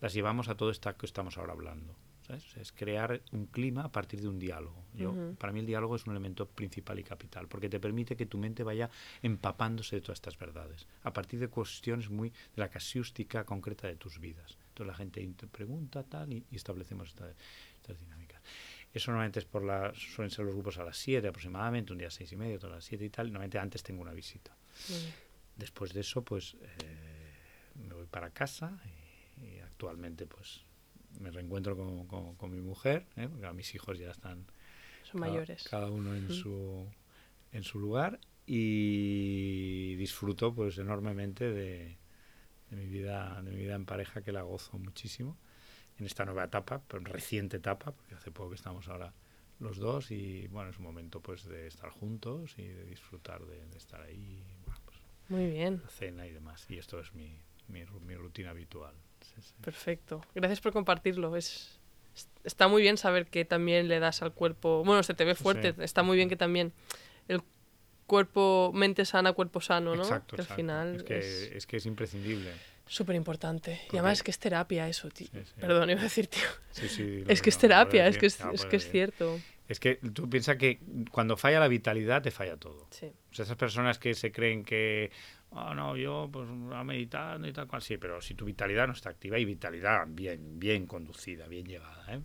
[0.00, 1.96] las llevamos a todo esto que estamos ahora hablando.
[2.28, 2.44] ¿Sabes?
[2.46, 4.84] O sea, es crear un clima a partir de un diálogo.
[4.94, 5.12] Yo.
[5.36, 8.38] Para mí el diálogo es un elemento principal y capital, porque te permite que tu
[8.38, 8.88] mente vaya
[9.22, 13.96] empapándose de todas estas verdades, a partir de cuestiones muy de la casiústica concreta de
[13.96, 14.56] tus vidas.
[14.68, 17.32] Entonces la gente pregunta tal y, y establecemos esta-
[17.76, 18.40] estas dinámicas.
[18.92, 22.08] Eso normalmente es por la, suelen ser los grupos a las 7 aproximadamente, un día
[22.08, 23.26] a 6 y medio, otro a las 7 y tal.
[23.26, 24.56] Normalmente antes tengo una visita.
[25.56, 27.32] Después de eso, pues eh,
[27.86, 28.78] me voy para casa
[29.40, 30.62] y, y actualmente pues
[31.18, 33.28] me reencuentro con, con- con mi mujer, ¿eh?
[33.30, 34.46] porque a mis hijos ya están
[35.02, 35.62] Son cada, mayores.
[35.64, 36.86] cada uno en su
[37.52, 41.98] en su lugar y disfruto pues enormemente de,
[42.70, 45.36] de mi vida de mi vida en pareja que la gozo muchísimo
[45.98, 49.12] en esta nueva etapa, pero reciente etapa, porque hace poco que estamos ahora
[49.60, 53.66] los dos y bueno, es un momento pues de estar juntos y de disfrutar de,
[53.66, 54.98] de estar ahí, bueno, pues,
[55.28, 55.82] Muy bien.
[55.82, 56.66] la cena y demás.
[56.70, 57.36] Y esto es mi,
[57.68, 58.94] mi, mi rutina habitual.
[59.40, 59.54] Sí.
[59.62, 60.20] Perfecto.
[60.34, 61.36] Gracias por compartirlo.
[61.36, 61.78] Es,
[62.14, 64.82] es- está muy bien saber que también le das al cuerpo.
[64.84, 65.72] Bueno, se te ve fuerte.
[65.74, 65.82] Sí.
[65.82, 66.72] Está muy bien que también
[67.28, 67.42] el
[68.06, 70.02] cuerpo, mente sana, cuerpo sano, ¿no?
[70.02, 70.56] Exacto, que al exacto.
[70.62, 72.50] final es, que, es es que es imprescindible.
[72.86, 73.80] súper importante.
[73.92, 75.28] Y además es que es terapia eso, tío.
[75.32, 75.40] Sí.
[75.60, 76.40] Perdón, iba a decir, tío.
[76.70, 79.38] Sí, sí, lo- Es que es terapia, es que es, lo es que es cierto.
[79.68, 80.78] Es que tú piensas que
[81.12, 82.86] cuando falla la vitalidad, te falla todo.
[82.90, 83.12] Sí.
[83.30, 85.10] O sea, esas personas que se creen que,
[85.50, 88.92] oh, no, yo pues a meditando y tal cual, sí, pero si tu vitalidad no
[88.92, 92.20] está activa y vitalidad bien, bien conducida, bien llevada, ¿eh?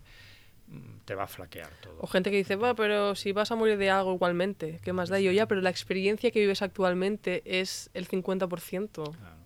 [0.66, 1.98] Mm, te va a flaquear todo.
[2.00, 5.08] O gente que dice, va, pero si vas a morir de algo igualmente, ¿qué más
[5.08, 5.20] da?
[5.20, 8.88] Y yo ya, pero la experiencia que vives actualmente es el 50%.
[8.92, 9.36] Claro.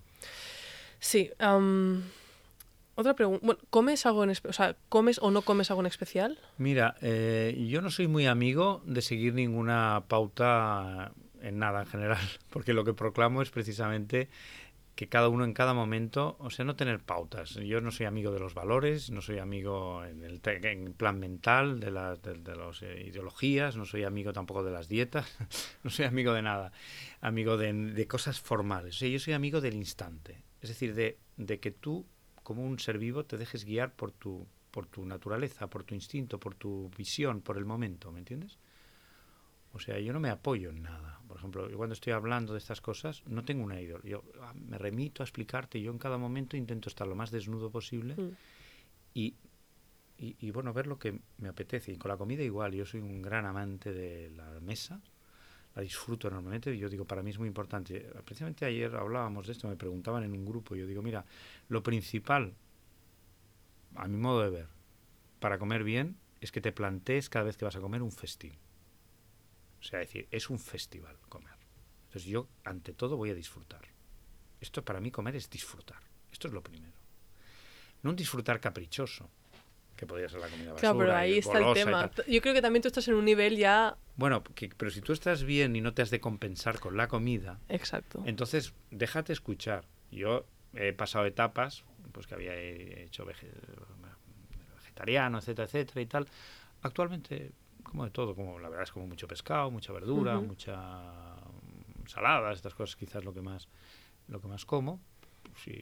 [1.01, 1.31] Sí.
[1.39, 2.03] am,
[2.95, 3.47] otra pregunta.
[3.47, 6.39] Bueno, ¿comes algo en O sea, ¿comes o no comes algo en especial?
[6.57, 11.13] Mira, eh, yo no soy muy amigo de seguir ninguna pauta
[11.49, 14.29] en nada en general, porque lo que proclamo es precisamente
[14.99, 17.55] que cada uno en cada momento, o sea, no tener pautas.
[17.55, 21.93] Yo no soy amigo de los valores, no soy amigo en el plan mental de
[21.93, 25.39] las de, de eh, ideologías, no soy amigo tampoco de las dietas,
[25.85, 26.73] no soy amigo de nada,
[27.21, 28.97] amigo de, de cosas formales.
[28.97, 32.05] O sea, yo soy amigo del instante, es decir, de, de que tú,
[32.43, 36.41] como un ser vivo, te dejes guiar por tu, por tu naturaleza, por tu instinto,
[36.41, 38.59] por tu visión, por el momento, ¿me entiendes?
[39.73, 41.21] O sea, yo no me apoyo en nada.
[41.29, 43.99] Por ejemplo, yo cuando estoy hablando de estas cosas, no tengo una idea.
[44.03, 45.81] Yo ah, me remito a explicarte.
[45.81, 48.31] Yo en cada momento intento estar lo más desnudo posible Mm.
[49.15, 49.35] y,
[50.19, 51.93] y, y, bueno, ver lo que me apetece.
[51.93, 52.73] Y con la comida igual.
[52.73, 55.01] Yo soy un gran amante de la mesa.
[55.77, 56.77] La disfruto enormemente.
[56.77, 58.11] Yo digo, para mí es muy importante.
[58.25, 60.75] Precisamente ayer hablábamos de esto, me preguntaban en un grupo.
[60.75, 61.25] Yo digo, mira,
[61.69, 62.55] lo principal,
[63.95, 64.67] a mi modo de ver,
[65.41, 68.55] para comer bien, es que te plantees cada vez que vas a comer un festín.
[69.81, 71.55] O sea, decir, es un festival comer.
[72.07, 73.83] Entonces yo, ante todo, voy a disfrutar.
[74.61, 76.01] Esto para mí comer es disfrutar.
[76.33, 76.97] Esto es lo primero.
[78.03, 79.29] No un disfrutar caprichoso,
[79.97, 80.81] que podría ser la comida basura.
[80.81, 82.11] Claro, pero ahí está el tema.
[82.29, 83.97] Yo creo que también tú estás en un nivel ya...
[84.17, 87.09] Bueno, que- pero si tú estás bien y no te has de compensar con la
[87.09, 88.23] comida, Exacto.
[88.27, 89.85] entonces déjate escuchar.
[90.11, 93.53] Yo he pasado etapas, pues que había hecho vege-
[94.77, 96.29] vegetariano, etcétera, etcétera y tal.
[96.83, 97.53] Actualmente,
[97.89, 100.47] como de todo, como la verdad es como mucho pescado, mucha verdura, Ujú.
[100.47, 101.35] mucha
[102.01, 103.69] ensaladas, estas cosas quizás lo que más
[104.29, 105.01] lo que más como.
[105.65, 105.75] Si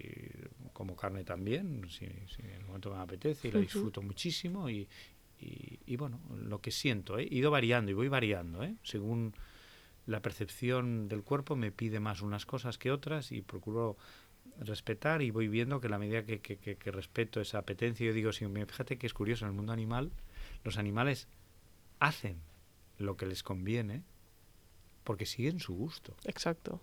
[0.73, 4.89] como carne también, si, si en el momento me apetece y la disfruto muchísimo y,
[5.41, 7.29] y, y bueno, lo que siento, ¿eh?
[7.31, 8.75] he ido variando y voy variando, ¿eh?
[8.83, 9.35] según
[10.07, 13.97] la percepción del cuerpo me pide más unas cosas que otras y procuro
[14.61, 18.15] respetar y voy viendo que la medida que, que- que- que respeto esa apetencia, yo
[18.15, 20.11] digo, si, fíjate que es curioso, en el mundo animal
[20.65, 21.29] los animales
[22.01, 22.41] hacen
[22.99, 24.03] lo que les conviene
[25.05, 26.15] porque siguen su gusto.
[26.25, 26.81] Exacto.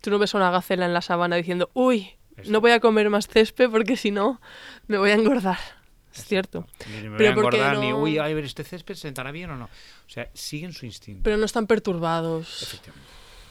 [0.00, 2.50] Tú no ves a una gacela en la sabana diciendo, uy, Eso.
[2.50, 4.40] no voy a comer más césped porque si no
[4.88, 5.58] me voy a engordar.
[6.14, 6.66] Es cierto.
[6.88, 9.30] Ni me voy Pero a engordar, ni, no- uy, a ver, este césped se sentará
[9.30, 9.66] bien o no.
[9.66, 11.20] O sea, siguen su instinto.
[11.22, 12.62] Pero no están perturbados.
[12.62, 13.08] Efectivamente.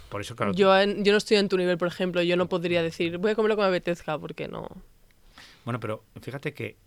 [0.10, 2.22] Por eso, claro, Yo, en- yo no estoy en tu nivel, por ejemplo.
[2.24, 4.68] Yo no podría decir, voy a comer lo que me apetezca, porque no.
[5.64, 6.78] Bueno, pero fíjate que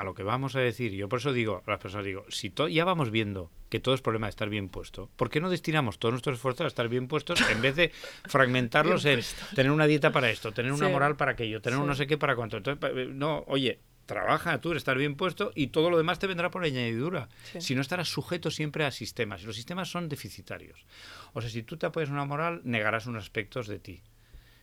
[0.00, 2.52] a lo que vamos a decir, yo por eso digo a las personas, digo, si
[2.70, 5.98] ya vamos viendo que todo es problema de estar bien puesto, ¿por qué no destinamos
[5.98, 7.92] todos nuestros esfuerzos a estar bien puestos en vez de
[8.26, 9.20] fragmentarlos en
[9.54, 10.92] tener una dieta para esto, tener una Sí.
[10.92, 12.56] moral para aquello, tener un no sé qué para cuánto?
[12.56, 16.50] Entonces, eh, no, oye, trabaja tú estar bien puesto y todo lo demás te vendrá
[16.50, 17.28] por añadidura.
[17.52, 17.60] Sí.
[17.60, 20.86] Si no estarás sujeto siempre a sistemas, y los sistemas son deficitarios.
[21.34, 24.02] O sea, si tú te apoyas una moral, negarás unos aspectos de ti.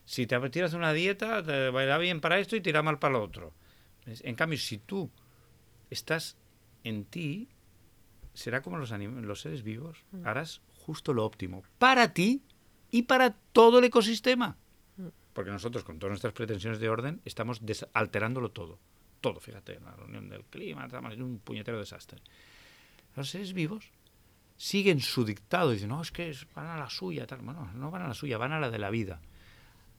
[0.04, 2.82] Si te tiras una dieta, te va a ir bien para esto y te irá
[2.82, 3.54] mal para lo otro.
[4.06, 5.10] En cambio, si tú
[5.90, 6.36] estás
[6.84, 7.48] en ti,
[8.34, 10.04] será como los, seres vivos.
[10.24, 12.42] Harás justo lo óptimo para ti
[12.90, 14.56] y para todo el ecosistema.
[15.32, 17.60] Porque nosotros, con todas nuestras pretensiones de orden, estamos
[17.92, 18.78] alterándolo todo.
[19.20, 22.20] Todo, fíjate, la reunión del clima, estamos en un puñetero desastre.
[23.16, 23.92] Los seres vivos
[24.56, 27.26] siguen su dictado y dicen, no, es que van a la suya.
[27.26, 27.40] Tal.
[27.40, 29.20] Bueno, no van a la suya, van a la de la vida.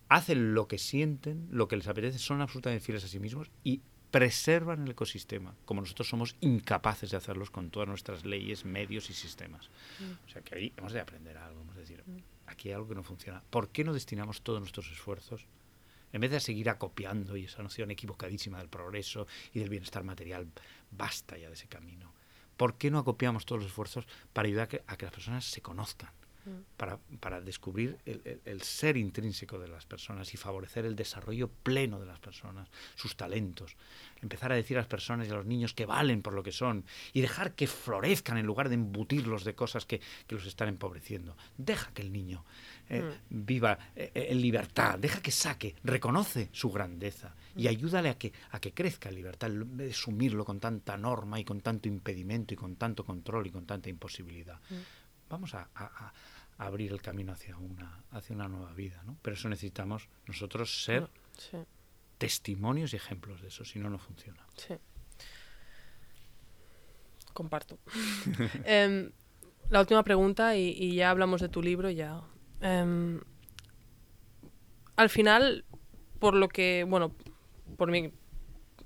[0.08, 3.82] Hacen lo que sienten, lo que les apetece, son absolutamente fieles a sí mismos y
[4.12, 9.14] preservan el ecosistema, como nosotros somos incapaces de hacerlos con todas nuestras leyes, medios y
[9.14, 9.70] sistemas.
[10.00, 10.28] Mm.
[10.28, 12.04] O sea que ahí hemos de aprender algo, hemos de decir,
[12.48, 13.44] aquí hay algo que no funciona.
[13.50, 15.46] ¿Por qué no destinamos todos nuestros esfuerzos,
[16.12, 20.48] en vez de seguir acopiando y esa noción equivocadísima del progreso y del bienestar material,
[20.92, 22.12] basta ya de ese camino?
[22.58, 26.12] ¿Por qué no acopiamos todos los esfuerzos para ayudar a que las personas se conozcan?
[26.78, 32.00] Para, para descubrir el, el, ser intrínseco de las personas y favorecer el desarrollo pleno
[32.00, 33.76] de las personas, sus talentos.
[34.22, 36.52] Empezar a decir a las personas y a los niños que valen por lo que
[36.52, 40.70] son y dejar que florezcan en lugar de embutirlos de cosas que, que los están
[40.70, 41.36] empobreciendo.
[41.58, 42.46] Deja que el niño
[42.90, 43.46] eh, mm.
[43.46, 47.68] viva eh, eh, en libertad, deja que saque, reconoce su grandeza y mm.
[47.68, 51.62] ayúdale a que, a que crezca en libertad, de sumirlo con tanta norma y con
[51.62, 54.60] tanto impedimento y con tanto control y con tanta imposibilidad.
[54.70, 54.76] Mm.
[55.30, 55.70] Vamos a,
[56.60, 59.18] abrir el camino hacia una, hacia una nueva vida, ¿no?
[59.22, 61.10] Pero eso necesitamos nosotros ser
[62.18, 64.46] testimonios y ejemplos de eso, si no, no funciona.
[64.56, 64.76] Sí.
[67.34, 67.80] Comparto.
[68.66, 69.12] Em,
[69.70, 72.22] la última pregunta, y, ya hablamos de tu libro, ya.
[72.60, 73.22] Em,
[74.98, 75.64] al final,
[76.20, 77.16] por lo que, bueno,
[77.78, 78.12] por mi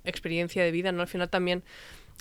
[0.04, 1.02] experiencia de vida, ¿no?
[1.02, 1.64] Al final también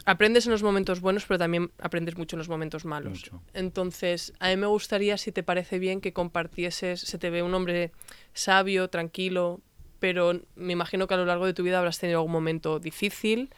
[0.04, 3.30] aprendes en los momentos buenos, pero también aprendes mucho en los momentos malos.
[3.54, 7.54] Entonces, a mí me gustaría, si te parece bien, que compartieses, se te ve un
[7.54, 7.92] hombre
[8.32, 9.60] sabio, tranquilo,
[9.98, 13.50] pero me imagino que a lo largo de tu vida habrás tenido algún momento difícil.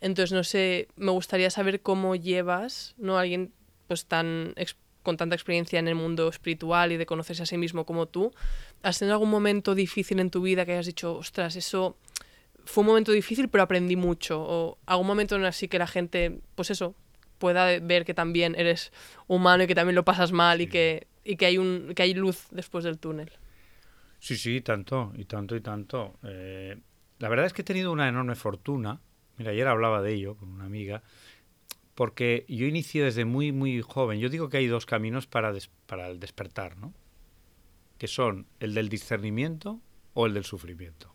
[0.00, 3.18] Entonces, no sé, me gustaría saber cómo llevas, ¿no?
[3.18, 3.52] Alguien
[3.86, 4.54] pues tan
[5.02, 8.32] con tanta experiencia en el mundo espiritual y de conocerse a sí mismo como tú,
[8.82, 11.96] ¿has tenido algún momento difícil en tu vida que hayas dicho, ostras, eso
[12.64, 14.40] fue un momento difícil, pero aprendí mucho.
[14.40, 16.94] O algún momento en así que la gente, pues eso,
[17.38, 18.92] pueda ver que también eres
[19.26, 22.14] humano y que también lo pasas mal y, que, y que, hay un, que hay
[22.14, 23.32] luz después del túnel.
[24.20, 26.18] Sí, sí, tanto, y tanto, y tanto.
[26.22, 26.78] Eh,
[27.18, 29.00] la verdad es que he tenido una enorme fortuna.
[29.38, 31.02] Mira, ayer hablaba de ello con una amiga,
[31.96, 34.20] porque yo inicié desde muy, muy joven.
[34.20, 35.52] Yo digo que hay dos caminos para,
[35.86, 36.94] para el despertar, ¿no?
[37.98, 39.80] Que son el del discernimiento
[40.14, 41.12] o el del sufrimiento.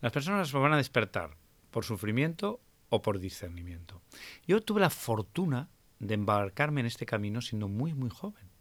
[0.00, 1.36] Las personas van a despertar
[1.70, 4.02] por sufrimiento o por discernimiento.
[4.46, 5.68] Yo tuve la fortuna
[5.98, 8.53] de embarcarme en este camino siendo muy, muy joven.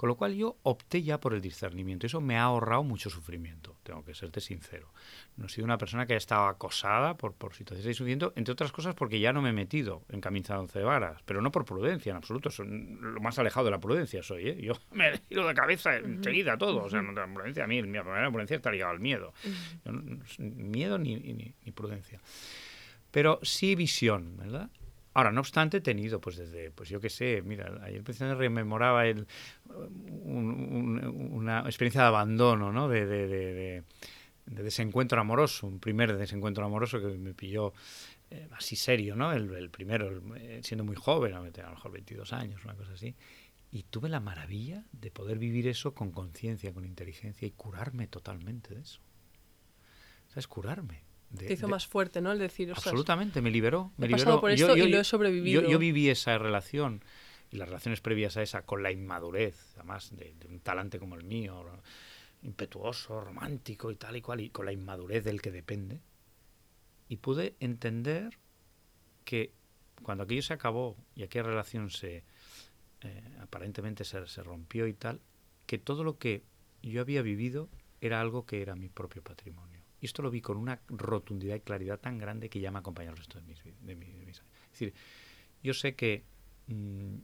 [0.00, 2.06] Con lo cual yo opté ya por el discernimiento.
[2.06, 4.94] Eso me ha ahorrado mucho sufrimiento, tengo que serte sincero.
[5.36, 8.52] No he sido una persona que haya estado acosada por, por situaciones de sufrimiento, entre
[8.52, 11.52] otras cosas porque ya no me he metido en camisa de once varas, pero no
[11.52, 12.48] por prudencia en absoluto.
[12.48, 14.48] Son lo más alejado de la prudencia soy.
[14.48, 14.62] ¿eh?
[14.62, 16.84] Yo me he ido de cabeza enseguida todo.
[16.84, 19.34] O sea, no, la prudencia a mí, mi primera prudencia está ligada al miedo.
[20.38, 22.22] miedo ni, ni, ni prudencia.
[23.10, 24.70] Pero sí visión, ¿verdad?
[25.12, 29.06] Ahora, no obstante, he tenido, pues desde, pues yo qué sé, mira, ayer precisamente rememoraba
[29.06, 29.26] el,
[30.24, 32.88] una experiencia de abandono, ¿no?
[32.88, 33.82] De, de, de,
[34.46, 37.72] desencuentro amoroso, un primer desencuentro amoroso que me pilló
[38.30, 39.32] eh, así serio, ¿no?
[39.32, 43.16] El, primero, eh, siendo muy joven, a lo mejor 22 años, una cosa así.
[43.72, 48.74] Y tuve la maravilla de poder vivir eso con conciencia, con inteligencia y curarme totalmente
[48.74, 49.00] de eso.
[50.28, 50.46] ¿Sabes?
[50.46, 52.32] Curarme te hizo más fuerte, ¿no?
[52.32, 53.92] El decir, absolutamente, me liberó.
[53.96, 55.62] Me he pasado por esto y lo he sobrevivido.
[55.62, 57.02] Yo, viví esa relación
[57.50, 61.24] y las relaciones previas a esa con la inmadurez, además de, un talante como el
[61.24, 61.64] mío,
[62.42, 66.00] impetuoso, romántico y tal y cual, y con la inmadurez del que depende.
[67.08, 68.38] Y pude entender
[69.24, 69.52] que
[70.02, 72.24] cuando aquello se acabó y aquella relación se
[73.02, 75.20] eh, aparentemente se, se rompió y tal,
[75.66, 76.42] que todo lo que
[76.82, 77.68] yo había vivido
[78.00, 79.69] era algo que era mi propio patrimonio.
[80.00, 83.10] Y esto lo vi con una rotundidad y claridad tan grande que ya me acompaña
[83.10, 84.94] el resto de mis, de mis, Es decir,
[85.62, 86.24] yo sé que,
[86.68, 87.16] mm,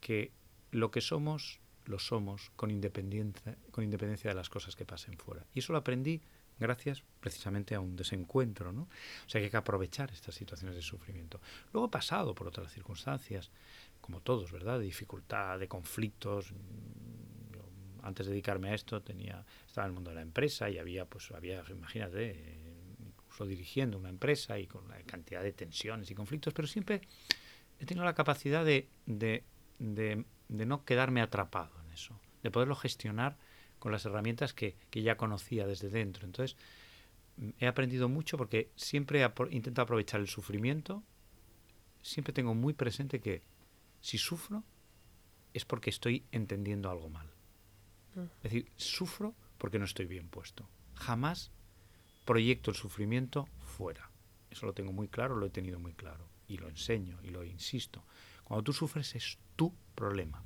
[0.00, 0.32] que
[0.70, 5.44] lo que somos, lo somos con independencia, con independencia de las cosas que pasen fuera.
[5.54, 6.22] Y eso lo aprendí
[6.58, 8.82] gracias precisamente a un desencuentro, ¿no?
[8.82, 11.40] O sea que hay que aprovechar estas situaciones de sufrimiento.
[11.72, 13.50] Luego he pasado por otras circunstancias,
[14.00, 14.78] como todos, ¿verdad?
[14.78, 16.52] De dificultad, de conflictos,
[18.04, 21.06] antes de dedicarme a esto tenía estaba en el mundo de la empresa y había
[21.06, 22.58] pues había imagínate
[23.00, 27.00] incluso dirigiendo una empresa y con la cantidad de tensiones y conflictos pero siempre
[27.80, 29.44] he tenido la capacidad de, de,
[29.78, 30.24] de,
[30.66, 33.36] no quedarme atrapado en eso de poderlo gestionar
[33.78, 36.24] con las herramientas que, que ya conocía desde dentro.
[36.24, 36.56] Entonces
[37.58, 41.02] he aprendido mucho porque siempre intento aprovechar el sufrimiento
[42.00, 43.42] siempre tengo muy presente que
[44.00, 44.62] si sufro
[45.52, 47.33] es porque estoy entendiendo algo mal
[48.36, 50.68] es decir, sufro porque no estoy bien puesto.
[50.94, 51.50] Jamás
[52.24, 54.10] proyecto el sufrimiento fuera.
[54.50, 56.28] Eso lo tengo muy claro, lo he tenido muy claro.
[56.46, 58.04] Y lo enseño y lo insisto.
[58.44, 60.42] Cuando tú sufres es tu problema.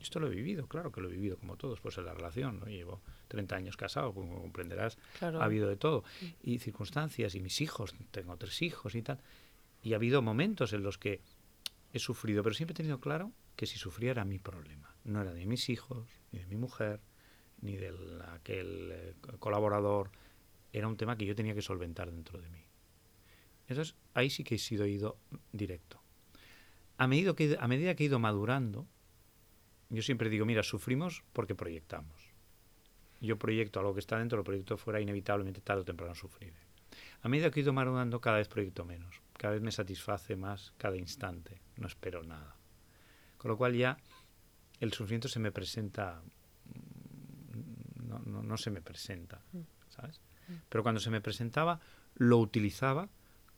[0.00, 2.58] Esto lo he vivido, claro que lo he vivido como todos, pues en la relación,
[2.60, 2.66] ¿no?
[2.66, 5.40] Llevo 30 años casado, como comprenderás, Claro.
[5.42, 6.04] ha habido de todo.
[6.42, 9.20] Y circunstancias, y mis hijos, tengo tres hijos y tal.
[9.82, 11.20] Y ha habido momentos en los que
[11.92, 14.89] he sufrido, pero siempre he tenido claro que si sufría era mi problema.
[15.04, 17.00] No era de mis hijos, ni de mi mujer,
[17.62, 17.92] ni de
[18.32, 20.10] aquel eh, colaborador.
[20.72, 22.64] Era un tema que yo tenía que solventar dentro de mí.
[23.66, 25.16] Entonces, ahí sí que he sido ido
[25.52, 26.02] directo.
[26.96, 28.86] A medida que, a medida que he ido madurando,
[29.88, 32.30] yo siempre digo, mira, sufrimos porque proyectamos.
[33.20, 36.58] Yo proyecto algo que está dentro, lo proyecto fuera, inevitablemente tarde o temprano sufriré.
[37.22, 39.20] A medida que he ido madurando, cada vez proyecto menos.
[39.34, 41.60] Cada vez me satisface más cada instante.
[41.76, 42.56] No espero nada.
[43.36, 43.98] Con lo cual ya
[44.80, 46.22] el sufrimiento se me presenta,
[46.64, 49.40] mm, no, no, no se me presenta,
[49.88, 50.20] ¿sabes?
[50.68, 51.80] Pero cuando se me presentaba,
[52.16, 53.08] lo utilizaba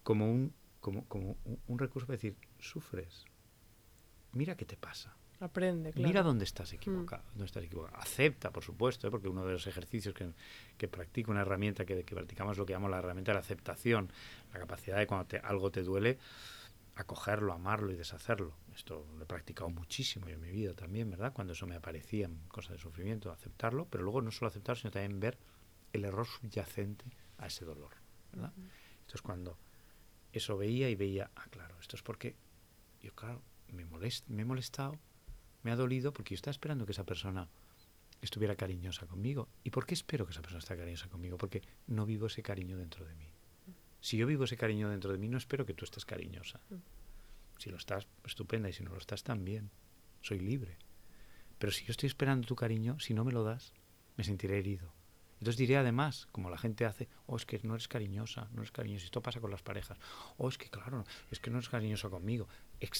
[0.03, 3.25] como un, como, como un, un recurso para decir, sufres,
[4.33, 5.17] mira qué te pasa.
[5.41, 6.09] Aprende, claro.
[6.09, 7.97] Mira dónde estás equivocado, dónde estás equivocado.
[7.97, 9.11] Acepta, por supuesto, ¿eh?
[9.11, 10.33] porque uno de los ejercicios que,
[10.77, 14.13] que practico, una herramienta que, que practicamos, lo que llamamos la herramienta de la aceptación,
[14.53, 16.19] la capacidad de cuando te, algo te duele,
[16.95, 18.55] acogerlo, amarlo y deshacerlo.
[18.75, 21.33] Esto lo he practicado muchísimo yo en mi vida también, ¿verdad?
[21.33, 24.91] Cuando eso me aparecía en cosas de sufrimiento, aceptarlo, pero luego no solo aceptarlo, sino
[24.91, 25.39] también ver
[25.93, 27.05] el error subyacente
[27.39, 27.93] a ese dolor,
[28.33, 28.53] ¿verdad?
[29.01, 29.59] Entonces cuando
[30.33, 32.37] eso veía y veía, ah, claro, esto es porque
[33.01, 34.99] yo, claro, me, molest, me he molestado,
[35.63, 37.49] me ha dolido porque yo estaba esperando que esa persona
[38.21, 39.49] estuviera cariñosa conmigo.
[39.65, 41.37] ¿Y por qué espero que esa persona esté cariñosa conmigo?
[41.37, 43.32] Porque no vivo ese cariño dentro de mí.
[44.03, 46.61] Si yo vivo ese cariño dentro de mí, no espero que tú estés cariñosa.
[47.57, 49.71] Si lo estás, estupenda, y si no lo estás, también.
[50.21, 50.77] Soy libre.
[51.61, 53.73] Pero si yo estoy esperando tu cariño, si no me lo das,
[54.17, 54.93] me sentiré herido.
[55.35, 58.73] Entonces diré además, como la gente hace, oh, es que no eres cariñosa, no eres
[58.73, 59.05] cariñosa.
[59.05, 59.99] Esto pasa con las parejas.
[60.37, 62.49] Oh, es que claro, es que no eres cariñosa conmigo.
[62.81, 62.91] Eh,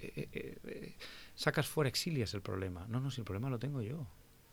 [0.00, 0.96] eh, eh,
[1.34, 2.86] sacas fuera, exilias el problema.
[2.86, 4.06] No, no, si el problema lo tengo yo.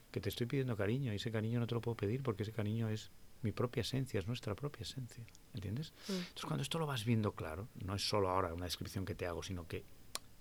[0.10, 2.52] Que te estoy pidiendo cariño y ese cariño no te lo puedo pedir porque ese
[2.52, 3.12] cariño es
[3.42, 5.24] mi propia esencia, es nuestra propia esencia.
[5.54, 5.94] ¿Entiendes?
[6.08, 6.14] Mm.
[6.14, 9.26] Entonces, cuando esto lo vas viendo claro, no es solo ahora una descripción que te
[9.26, 9.84] hago, sino que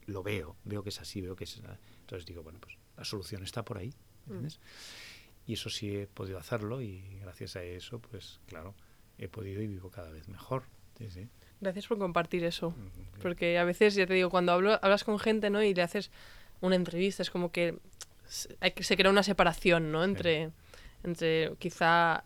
[0.07, 1.61] lo veo, veo que es así, veo que es.
[2.01, 3.95] Entonces digo, bueno, pues la solución está por ahí.
[4.27, 4.61] ¿Entiendes?
[5.47, 8.75] Y eso sí he podido hacerlo y gracias a eso, pues claro,
[9.19, 10.65] he podido y vivo cada vez mejor.
[10.99, 11.29] Sí, sí.
[11.61, 12.71] Gracias por compartir eso.
[12.71, 15.63] Mm, Porque a veces, ya te digo, cuando hablo, hablas con gente, ¿no?
[15.63, 16.11] Y le haces
[16.61, 17.79] una entrevista, es como que
[18.27, 20.05] se, hay se crea una separación, ¿no?
[20.05, 20.51] Entre,
[21.03, 22.25] entre quizá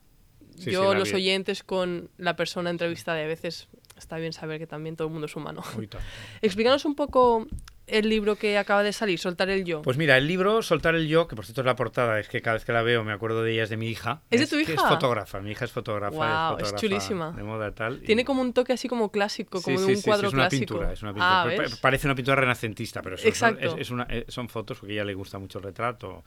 [0.59, 3.21] Sí, yo, sí, los oyentes, con la persona entrevistada.
[3.21, 5.63] Y a veces está bien saber que también todo el mundo es humano.
[6.43, 7.47] Explícanos un poco
[7.87, 9.83] el libro que acaba de salir, Soltar el Yo.
[9.83, 12.41] Pues mira, el libro Soltar el Yo, que por cierto es la portada, es que
[12.41, 14.23] cada vez que la veo me acuerdo de ella, es de mi hija.
[14.31, 14.83] ¿Es de tu que hija?
[14.83, 16.15] Es fotógrafa, mi hija es fotógrafa.
[16.17, 17.33] Guau, es fotógrafa chulísima.
[17.33, 17.99] De moda tal.
[18.03, 20.27] y- Tiene como un toque así como clásico, como Sí, de un sí, cuadro sí,
[20.29, 20.61] es una clásico.
[20.75, 21.43] pintura, es una pintura.
[21.43, 21.77] Ah, ¿ves?
[21.77, 23.69] Parece una pintura renacentista, pero son, Exacto.
[23.69, 26.25] son- es- es una- eh, son fotos porque a ella le gusta mucho el retrato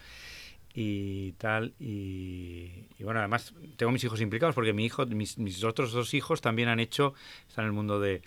[0.80, 1.73] y tal.
[1.80, 6.13] Y, y bueno, además tengo mis hijos implicados porque mi hijo, mis, mis otros dos
[6.13, 7.15] hijos también han hecho,
[7.47, 8.21] están en el mundo de,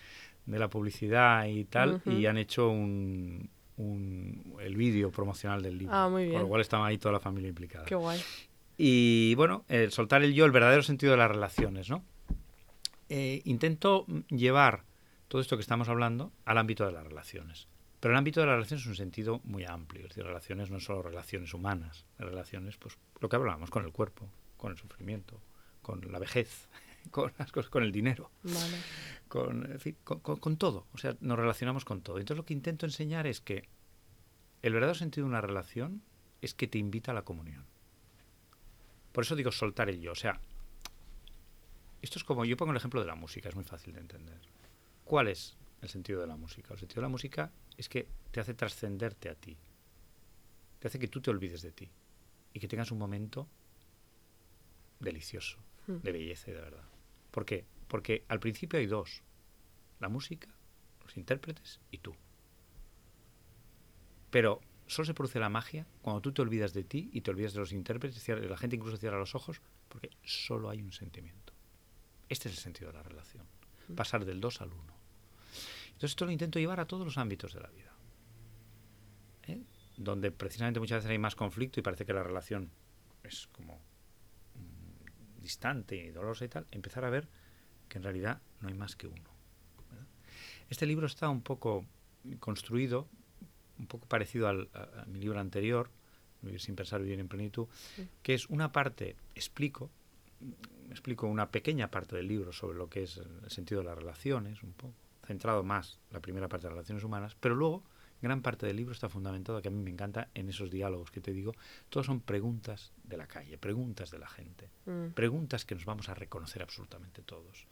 [0.46, 5.94] de la publicidad y tal, y han hecho un, un- el vídeo promocional del libro.
[5.94, 7.84] Ah, muy Con lo cual estaba ahí toda la familia implicada.
[7.84, 8.20] Qué guay.
[8.76, 12.03] Y bueno, el soltar el yo, el verdadero sentido de las relaciones, ¿no?
[13.09, 14.82] Eh, intento llevar
[15.28, 17.68] todo esto que estamos hablando al ámbito de las relaciones.
[18.01, 20.03] Pero el ámbito de las relaciones es un sentido muy amplio.
[20.05, 24.26] Es decir, relaciones no solo relaciones humanas, relaciones, pues lo que hablábamos con el cuerpo,
[24.57, 25.38] con el sufrimiento,
[25.82, 26.68] con la vejez,
[27.11, 28.76] con las cosas, con el dinero Vale.
[29.28, 30.86] con, en fin, con, con- con todo.
[30.94, 32.18] O sea, nos relacionamos con todo.
[32.18, 33.68] Entonces lo que intento enseñar es que
[34.62, 36.03] el verdadero sentido de una relación
[36.40, 37.66] es que te invita a la comunión.
[39.12, 40.12] Por eso digo soltar el yo.
[40.12, 40.40] O sea,
[42.01, 44.38] esto es como, yo pongo el ejemplo de la música, es muy fácil de entender.
[45.05, 46.72] ¿Cuál es el sentido de la música?
[46.74, 49.57] El sentido de la música es que te hace trascenderte a ti.
[50.78, 51.91] Te hace que tú te olvides de ti.
[52.53, 53.49] Y que tengas un momento
[54.99, 55.99] delicioso, Hmm.
[56.03, 56.85] de belleza y de verdad.
[57.31, 57.64] ¿Por qué?
[57.89, 59.22] Porque al principio hay dos.
[59.99, 60.49] La música,
[61.03, 62.14] los intérpretes y tú.
[64.31, 67.53] Pero solo se produce la magia cuando tú te olvidas de ti y te olvidas
[67.55, 68.26] de los intérpretes.
[68.28, 71.53] La gente incluso cierra los ojos porque solo hay un sentimiento.
[72.28, 73.47] Este es el sentido de la relación.
[73.97, 74.95] Pasar del dos al uno.
[76.01, 77.92] Entonces esto lo intento llevar a todos los ámbitos de la vida.
[79.48, 79.61] ¿eh?
[79.98, 82.70] Donde precisamente muchas veces hay más conflicto y parece que la relación
[83.22, 83.74] es como
[84.55, 87.28] mm, distante y dolorosa y tal, empezar a ver
[87.86, 89.30] que en realidad no hay más que uno.
[89.90, 90.07] ¿verdad?
[90.70, 91.84] Este libro está un poco
[92.38, 93.07] construido,
[93.78, 95.90] un poco parecido al, a, a mi libro anterior,
[96.40, 97.66] Vivir sin pensar, vivir en plenitud,
[98.22, 99.90] que es una parte, explico,
[100.88, 104.62] explico una pequeña parte del libro sobre lo que es el sentido de las relaciones,
[104.62, 104.94] un poco,
[105.27, 107.83] centrado más la primera parte de las relaciones humanas, pero luego
[108.23, 111.21] gran parte del libro está fundamentado, que a mí me encanta, en esos diálogos que
[111.23, 111.55] te digo,
[111.89, 115.09] todos son preguntas de la calle, preguntas de la gente, Mm.
[115.14, 117.66] preguntas que nos vamos a reconocer absolutamente todos.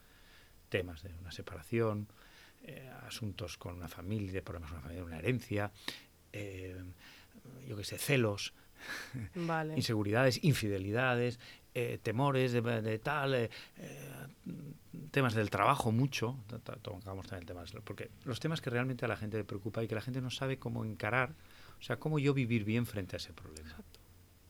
[0.71, 2.09] Temas de una separación,
[2.63, 5.71] eh, asuntos con una familia, problemas con una familia, una herencia,
[6.33, 6.83] eh,
[7.67, 8.55] yo qué sé, celos,
[9.35, 9.75] Vale.
[9.77, 11.39] inseguridades, infidelidades,
[11.75, 14.27] eh, temores de, de tal, eh, eh,
[15.11, 19.09] temas del trabajo mucho, to- to- tocamos también temas, porque los temas que realmente a
[19.09, 21.35] la gente le preocupa y que la gente no sabe cómo encarar,
[21.79, 23.77] o sea, cómo yo vivir bien frente a ese problema,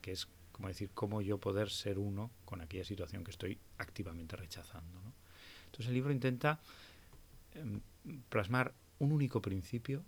[0.00, 4.34] que es como decir, cómo yo poder ser uno con aquella situación que estoy activamente
[4.36, 5.00] rechazando.
[5.02, 5.12] ¿no?
[5.66, 6.58] Entonces el libro intenta
[7.54, 7.80] em,
[8.28, 10.02] plasmar un único principio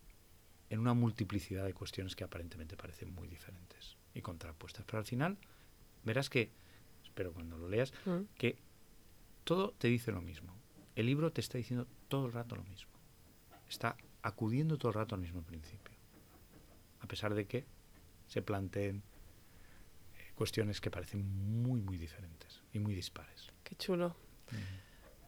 [0.69, 4.85] en una multiplicidad de cuestiones que aparentemente parecen muy diferentes y contrapuestas.
[4.87, 5.37] Pero al final
[6.05, 6.51] verás que,
[7.21, 8.23] espero cuando lo leas, Mm.
[8.39, 8.57] que
[9.45, 10.55] todo te dice lo mismo.
[10.97, 12.91] El libro te está diciendo todo el rato lo mismo.
[13.69, 15.95] Está acudiendo todo el rato al mismo principio.
[17.01, 17.65] A pesar de que
[18.27, 19.03] se planteen
[20.17, 21.23] eh, cuestiones que parecen
[21.63, 23.49] muy, muy diferentes y muy dispares.
[23.65, 24.17] Qué chulo.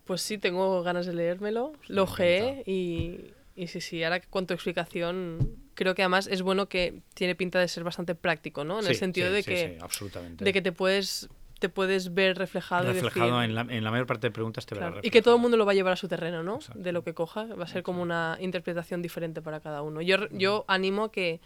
[0.05, 1.73] Pues sí, tengo ganas de leérmelo.
[1.89, 2.63] Lo encanta.
[2.71, 7.35] y, y sí, sí, ahora que cuento explicación, creo que además es bueno que tiene
[7.35, 8.81] pinta de ser bastante práctico, ¿no?
[8.81, 10.45] En el sentido sí, de sí, que absolutamente.
[10.45, 11.29] de que te puedes
[11.63, 14.67] te puedes ver reflejado, y reflejado decir- en, la, en la mayor parte de preguntas
[14.67, 15.13] te Claro, y reflejado.
[15.13, 16.57] que todo el mundo lo va a llevar a su terreno, ¿no?
[16.57, 16.79] Exacto.
[16.83, 20.03] De lo que coja, va a ser como una interpretación diferente para cada uno.
[20.03, 21.41] Yo, yo animo a que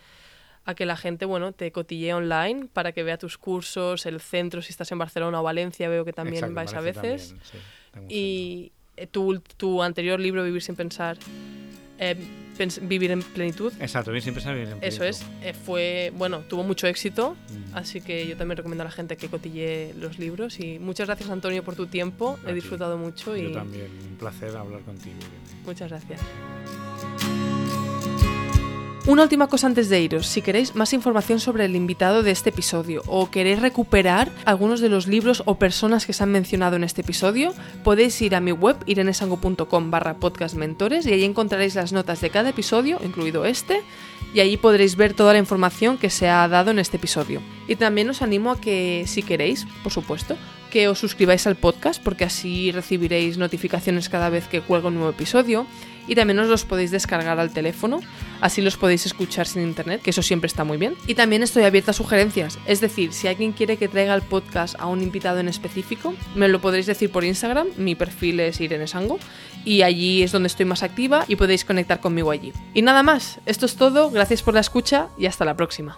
[0.68, 4.62] a que la gente, bueno, te cotille online para que vea tus cursos, el centro,
[4.62, 7.34] si estás en Barcelona o Valencia, veo que también Exacto, vais a veces.
[7.36, 11.18] también, sí, Y eh, tu, tu anterior libro, Vivir sin pensar,
[11.98, 12.16] eh,
[12.80, 13.70] Vivir en plenitud.
[13.80, 15.04] Exacto, bien siempre sale bien en eso plenitud.
[15.04, 17.76] es, eh, fue, bueno, tuvo mucho éxito, Mm.
[17.76, 20.58] así que yo también recomiendo a la gente que cotille los libros.
[20.58, 22.54] Y muchas gracias, Antonio, por tu tiempo, A he ti.
[22.54, 25.16] disfrutado mucho y Yo también, un placer hablar contigo.
[25.66, 26.20] Muchas gracias.
[29.06, 30.26] Una última cosa antes de iros.
[30.26, 34.88] Si queréis más información sobre el invitado de este episodio o queréis recuperar algunos de
[34.88, 37.54] los libros o personas que se han mencionado en este episodio,
[37.84, 42.48] podéis ir a mi web irenesango.com barra podcastmentores y ahí encontraréis las notas de cada
[42.48, 43.80] episodio, incluido este,
[44.34, 47.40] y allí podréis ver toda la información que se ha dado en este episodio.
[47.68, 50.36] Y también os animo a que, si queréis, por supuesto,
[50.76, 55.08] que os suscribáis al podcast porque así recibiréis notificaciones cada vez que cuelgo un nuevo
[55.08, 55.66] episodio
[56.06, 58.00] y también os los podéis descargar al teléfono,
[58.42, 60.94] así los podéis escuchar sin internet, que eso siempre está muy bien.
[61.06, 64.74] Y también estoy abierta a sugerencias, es decir, si alguien quiere que traiga el podcast
[64.78, 68.86] a un invitado en específico, me lo podréis decir por Instagram, mi perfil es Irene
[68.86, 69.18] Sango
[69.64, 72.52] y allí es donde estoy más activa y podéis conectar conmigo allí.
[72.74, 75.96] Y nada más, esto es todo, gracias por la escucha y hasta la próxima.